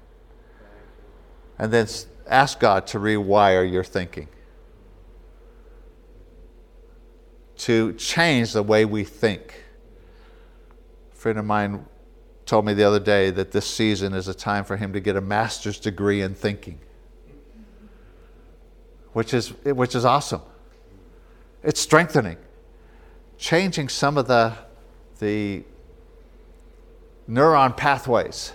And 1.59 1.73
then 1.73 1.87
ask 2.27 2.59
God 2.59 2.87
to 2.89 2.99
rewire 2.99 3.71
your 3.71 3.85
thinking, 3.85 4.29
to 7.59 7.93
change 7.95 8.55
the 8.55 8.63
way 8.63 8.85
we 8.85 9.05
think. 9.05 9.65
Friend 11.21 11.39
of 11.39 11.45
mine 11.45 11.85
told 12.47 12.65
me 12.65 12.73
the 12.73 12.85
other 12.85 12.99
day 12.99 13.29
that 13.29 13.53
this 13.53 13.67
season 13.67 14.15
is 14.15 14.27
a 14.27 14.33
time 14.33 14.65
for 14.65 14.79
him 14.79 14.95
to 14.95 15.01
get 15.01 15.17
a 15.17 15.21
master's 15.21 15.79
degree 15.79 16.23
in 16.23 16.35
thinking, 16.35 16.79
which 19.13 19.35
is, 19.35 19.49
which 19.67 19.95
is 19.95 20.07
awesome. 20.07 20.41
It's 21.63 21.79
strengthening, 21.79 22.39
changing 23.37 23.91
some 23.91 24.17
of 24.17 24.29
the, 24.29 24.55
the 25.19 25.63
neuron 27.29 27.77
pathways 27.77 28.55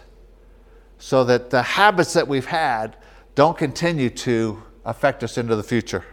so 0.97 1.23
that 1.23 1.51
the 1.51 1.62
habits 1.62 2.13
that 2.13 2.28
we've 2.28 2.47
had 2.47 2.97
don't 3.36 3.60
continue 3.60 4.10
to 4.10 4.63
affect 4.86 5.23
us 5.23 5.38
into 5.38 5.56
the 5.56 5.62
future. 5.62 6.04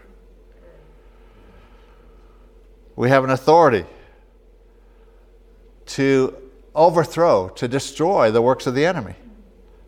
We 2.95 3.09
have 3.09 3.25
an 3.25 3.31
authority 3.31 3.87
to 5.93 6.35
overthrow, 6.75 7.49
to 7.51 7.69
destroy 7.69 8.31
the 8.31 8.41
works 8.41 8.67
of 8.67 8.75
the 8.75 8.87
enemy. 8.87 9.15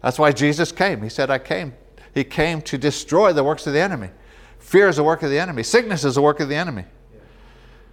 That's 0.03 0.19
why 0.19 0.33
Jesus 0.33 0.71
came. 0.71 1.03
He 1.03 1.09
said, 1.09 1.31
I 1.31 1.39
came. 1.39 1.75
He 2.15 2.25
came 2.25 2.61
to 2.63 2.77
destroy 2.77 3.33
the 3.33 3.43
works 3.43 3.67
of 3.67 3.73
the 3.73 3.81
enemy. 3.81 4.11
Fear 4.59 4.89
is 4.89 4.99
a 4.99 5.03
work 5.03 5.23
of 5.23 5.31
the 5.31 5.39
enemy, 5.39 5.63
sickness 5.63 6.05
is 6.05 6.17
a 6.17 6.23
work 6.23 6.41
of 6.41 6.49
the 6.49 6.55
enemy. 6.55 6.85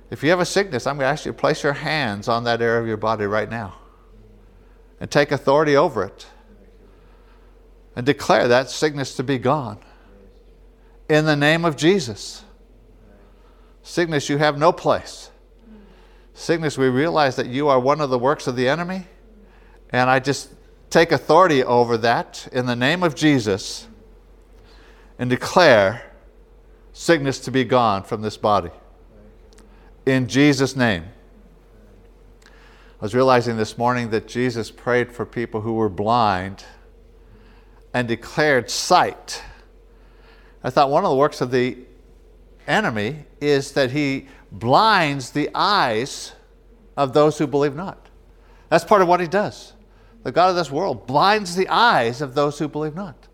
If 0.09 0.23
you 0.23 0.29
have 0.29 0.41
a 0.41 0.45
sickness, 0.45 0.85
I'm 0.85 0.97
going 0.97 1.05
to 1.05 1.11
ask 1.11 1.25
you 1.25 1.31
to 1.31 1.37
place 1.37 1.63
your 1.63 1.73
hands 1.73 2.27
on 2.27 2.43
that 2.43 2.61
area 2.61 2.81
of 2.81 2.87
your 2.87 2.97
body 2.97 3.25
right 3.25 3.49
now 3.49 3.75
and 4.99 5.09
take 5.09 5.31
authority 5.31 5.77
over 5.77 6.03
it 6.03 6.27
and 7.95 8.05
declare 8.05 8.49
that 8.49 8.69
sickness 8.69 9.15
to 9.15 9.23
be 9.23 9.37
gone. 9.37 9.79
In 11.07 11.25
the 11.25 11.37
name 11.37 11.63
of 11.63 11.77
Jesus. 11.77 12.43
Sickness, 13.83 14.27
you 14.27 14.37
have 14.37 14.57
no 14.57 14.73
place. 14.73 15.30
Sickness, 16.33 16.77
we 16.77 16.87
realize 16.87 17.35
that 17.35 17.47
you 17.47 17.67
are 17.67 17.79
one 17.79 18.01
of 18.01 18.09
the 18.09 18.19
works 18.19 18.47
of 18.47 18.55
the 18.55 18.67
enemy. 18.67 19.05
And 19.89 20.09
I 20.09 20.19
just 20.19 20.53
take 20.89 21.11
authority 21.11 21.63
over 21.63 21.97
that 21.97 22.47
in 22.51 22.65
the 22.65 22.75
name 22.75 23.03
of 23.03 23.15
Jesus 23.15 23.87
and 25.19 25.29
declare 25.29 26.11
sickness 26.93 27.39
to 27.39 27.51
be 27.51 27.63
gone 27.63 28.03
from 28.03 28.21
this 28.21 28.37
body. 28.37 28.71
In 30.05 30.27
Jesus' 30.27 30.75
name. 30.75 31.05
I 32.45 33.05
was 33.05 33.15
realizing 33.15 33.57
this 33.57 33.77
morning 33.77 34.11
that 34.11 34.27
Jesus 34.27 34.69
prayed 34.69 35.11
for 35.11 35.25
people 35.25 35.61
who 35.61 35.73
were 35.73 35.89
blind 35.89 36.63
and 37.93 38.07
declared 38.07 38.69
sight. 38.69 39.41
I 40.63 40.69
thought 40.69 40.89
one 40.89 41.03
of 41.03 41.09
the 41.09 41.15
works 41.15 41.41
of 41.41 41.51
the 41.51 41.77
enemy 42.67 43.25
is 43.39 43.71
that 43.71 43.91
he 43.91 44.27
blinds 44.51 45.31
the 45.31 45.49
eyes 45.53 46.33
of 46.97 47.13
those 47.13 47.37
who 47.37 47.47
believe 47.47 47.75
not. 47.75 48.09
That's 48.69 48.83
part 48.83 49.01
of 49.01 49.07
what 49.07 49.19
he 49.19 49.27
does. 49.27 49.73
The 50.23 50.31
God 50.31 50.49
of 50.49 50.55
this 50.55 50.71
world 50.71 51.07
blinds 51.07 51.55
the 51.55 51.67
eyes 51.67 52.21
of 52.21 52.35
those 52.35 52.59
who 52.59 52.67
believe 52.67 52.95
not. 52.95 53.27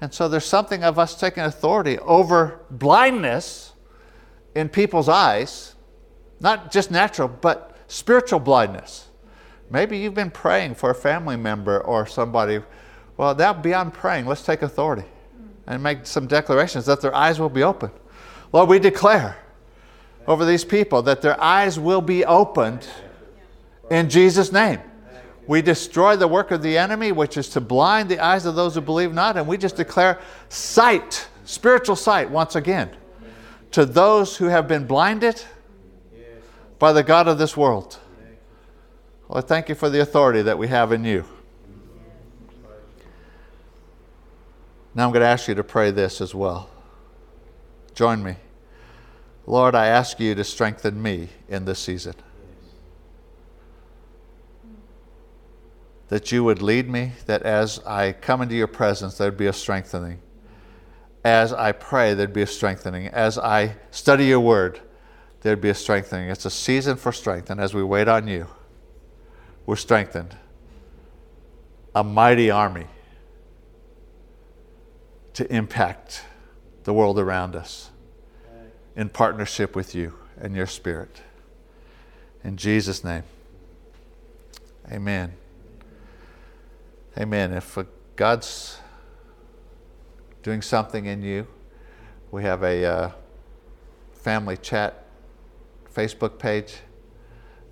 And 0.00 0.12
so 0.12 0.28
there's 0.28 0.44
something 0.44 0.82
of 0.82 0.98
us 0.98 1.18
taking 1.18 1.42
authority 1.42 1.98
over 1.98 2.60
blindness 2.70 3.72
in 4.54 4.68
people's 4.68 5.08
eyes, 5.08 5.74
not 6.40 6.72
just 6.72 6.90
natural, 6.90 7.28
but 7.28 7.70
Spiritual 7.90 8.38
blindness. 8.38 9.08
Maybe 9.68 9.98
you've 9.98 10.14
been 10.14 10.30
praying 10.30 10.76
for 10.76 10.90
a 10.90 10.94
family 10.94 11.36
member 11.36 11.80
or 11.80 12.06
somebody. 12.06 12.60
Well, 13.16 13.34
that 13.34 13.64
beyond 13.64 13.94
praying, 13.94 14.26
let's 14.26 14.44
take 14.44 14.62
authority 14.62 15.06
and 15.66 15.82
make 15.82 16.06
some 16.06 16.28
declarations 16.28 16.86
that 16.86 17.00
their 17.00 17.12
eyes 17.12 17.40
will 17.40 17.48
be 17.48 17.64
open. 17.64 17.90
Lord, 18.52 18.68
we 18.68 18.78
declare 18.78 19.36
over 20.30 20.44
these 20.44 20.64
people 20.64 21.02
that 21.02 21.22
their 21.22 21.38
eyes 21.42 21.76
will 21.76 22.00
be 22.00 22.24
opened 22.24 22.86
in 23.90 24.08
Jesus' 24.08 24.52
name. 24.52 24.78
We 25.48 25.60
destroy 25.60 26.14
the 26.14 26.28
work 26.28 26.52
of 26.52 26.62
the 26.62 26.78
enemy, 26.78 27.10
which 27.10 27.36
is 27.36 27.48
to 27.48 27.60
blind 27.60 28.08
the 28.08 28.20
eyes 28.20 28.46
of 28.46 28.54
those 28.54 28.76
who 28.76 28.80
believe 28.80 29.12
not, 29.12 29.36
and 29.36 29.48
we 29.48 29.58
just 29.58 29.74
declare 29.74 30.20
sight, 30.48 31.26
spiritual 31.44 31.96
sight, 31.96 32.30
once 32.30 32.54
again, 32.54 32.90
to 33.72 33.84
those 33.84 34.36
who 34.36 34.44
have 34.44 34.68
been 34.68 34.86
blinded 34.86 35.42
by 36.78 36.92
the 36.92 37.02
God 37.02 37.26
of 37.26 37.36
this 37.36 37.56
world. 37.56 37.98
Well, 39.26 39.38
I 39.38 39.40
thank 39.40 39.68
you 39.68 39.74
for 39.74 39.90
the 39.90 40.00
authority 40.00 40.42
that 40.42 40.56
we 40.56 40.68
have 40.68 40.92
in 40.92 41.04
you. 41.04 41.24
Now 44.94 45.06
I'm 45.06 45.12
going 45.12 45.22
to 45.22 45.28
ask 45.28 45.48
you 45.48 45.56
to 45.56 45.64
pray 45.64 45.90
this 45.90 46.20
as 46.20 46.36
well. 46.36 46.70
Join 47.96 48.22
me. 48.22 48.36
Lord, 49.50 49.74
I 49.74 49.86
ask 49.86 50.20
you 50.20 50.36
to 50.36 50.44
strengthen 50.44 51.02
me 51.02 51.28
in 51.48 51.64
this 51.64 51.80
season. 51.80 52.14
That 56.06 56.30
you 56.30 56.44
would 56.44 56.62
lead 56.62 56.88
me, 56.88 57.14
that 57.26 57.42
as 57.42 57.80
I 57.84 58.12
come 58.12 58.42
into 58.42 58.54
your 58.54 58.68
presence, 58.68 59.18
there'd 59.18 59.36
be 59.36 59.48
a 59.48 59.52
strengthening. 59.52 60.20
As 61.24 61.52
I 61.52 61.72
pray, 61.72 62.14
there'd 62.14 62.32
be 62.32 62.42
a 62.42 62.46
strengthening. 62.46 63.08
As 63.08 63.38
I 63.38 63.74
study 63.90 64.26
your 64.26 64.38
word, 64.38 64.82
there'd 65.40 65.60
be 65.60 65.70
a 65.70 65.74
strengthening. 65.74 66.30
It's 66.30 66.44
a 66.44 66.50
season 66.50 66.96
for 66.96 67.10
strength, 67.10 67.50
and 67.50 67.60
as 67.60 67.74
we 67.74 67.82
wait 67.82 68.06
on 68.06 68.28
you, 68.28 68.46
we're 69.66 69.74
strengthened. 69.74 70.36
A 71.92 72.04
mighty 72.04 72.52
army 72.52 72.86
to 75.32 75.52
impact 75.52 76.24
the 76.84 76.94
world 76.94 77.18
around 77.18 77.56
us 77.56 77.89
in 78.96 79.08
partnership 79.08 79.76
with 79.76 79.94
you 79.94 80.14
and 80.38 80.54
your 80.54 80.66
spirit. 80.66 81.22
In 82.42 82.56
Jesus' 82.56 83.04
name, 83.04 83.24
amen. 84.90 85.34
Amen. 87.18 87.52
If 87.52 87.76
God's 88.16 88.78
doing 90.42 90.62
something 90.62 91.06
in 91.06 91.22
you, 91.22 91.46
we 92.30 92.42
have 92.44 92.62
a 92.62 92.84
uh, 92.84 93.10
family 94.12 94.56
chat 94.56 95.06
Facebook 95.92 96.38
page 96.38 96.76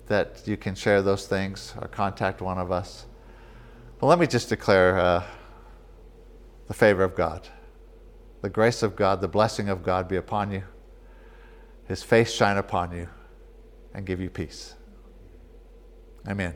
that 0.07 0.41
you 0.45 0.57
can 0.57 0.75
share 0.75 1.01
those 1.01 1.25
things 1.25 1.73
or 1.81 1.87
contact 1.87 2.41
one 2.41 2.57
of 2.57 2.71
us. 2.71 3.05
But 3.99 4.07
let 4.07 4.19
me 4.19 4.27
just 4.27 4.49
declare 4.49 4.97
uh, 4.97 5.23
the 6.67 6.73
favor 6.73 7.03
of 7.03 7.15
God, 7.15 7.47
the 8.41 8.49
grace 8.49 8.83
of 8.83 8.95
God, 8.95 9.21
the 9.21 9.27
blessing 9.27 9.69
of 9.69 9.83
God 9.83 10.07
be 10.07 10.15
upon 10.15 10.51
you, 10.51 10.63
His 11.89 12.03
face 12.03 12.31
shine 12.31 12.57
upon 12.57 12.95
you, 12.95 13.09
and 13.95 14.05
give 14.05 14.21
you 14.21 14.29
peace. 14.29 14.75
Amen. 16.27 16.55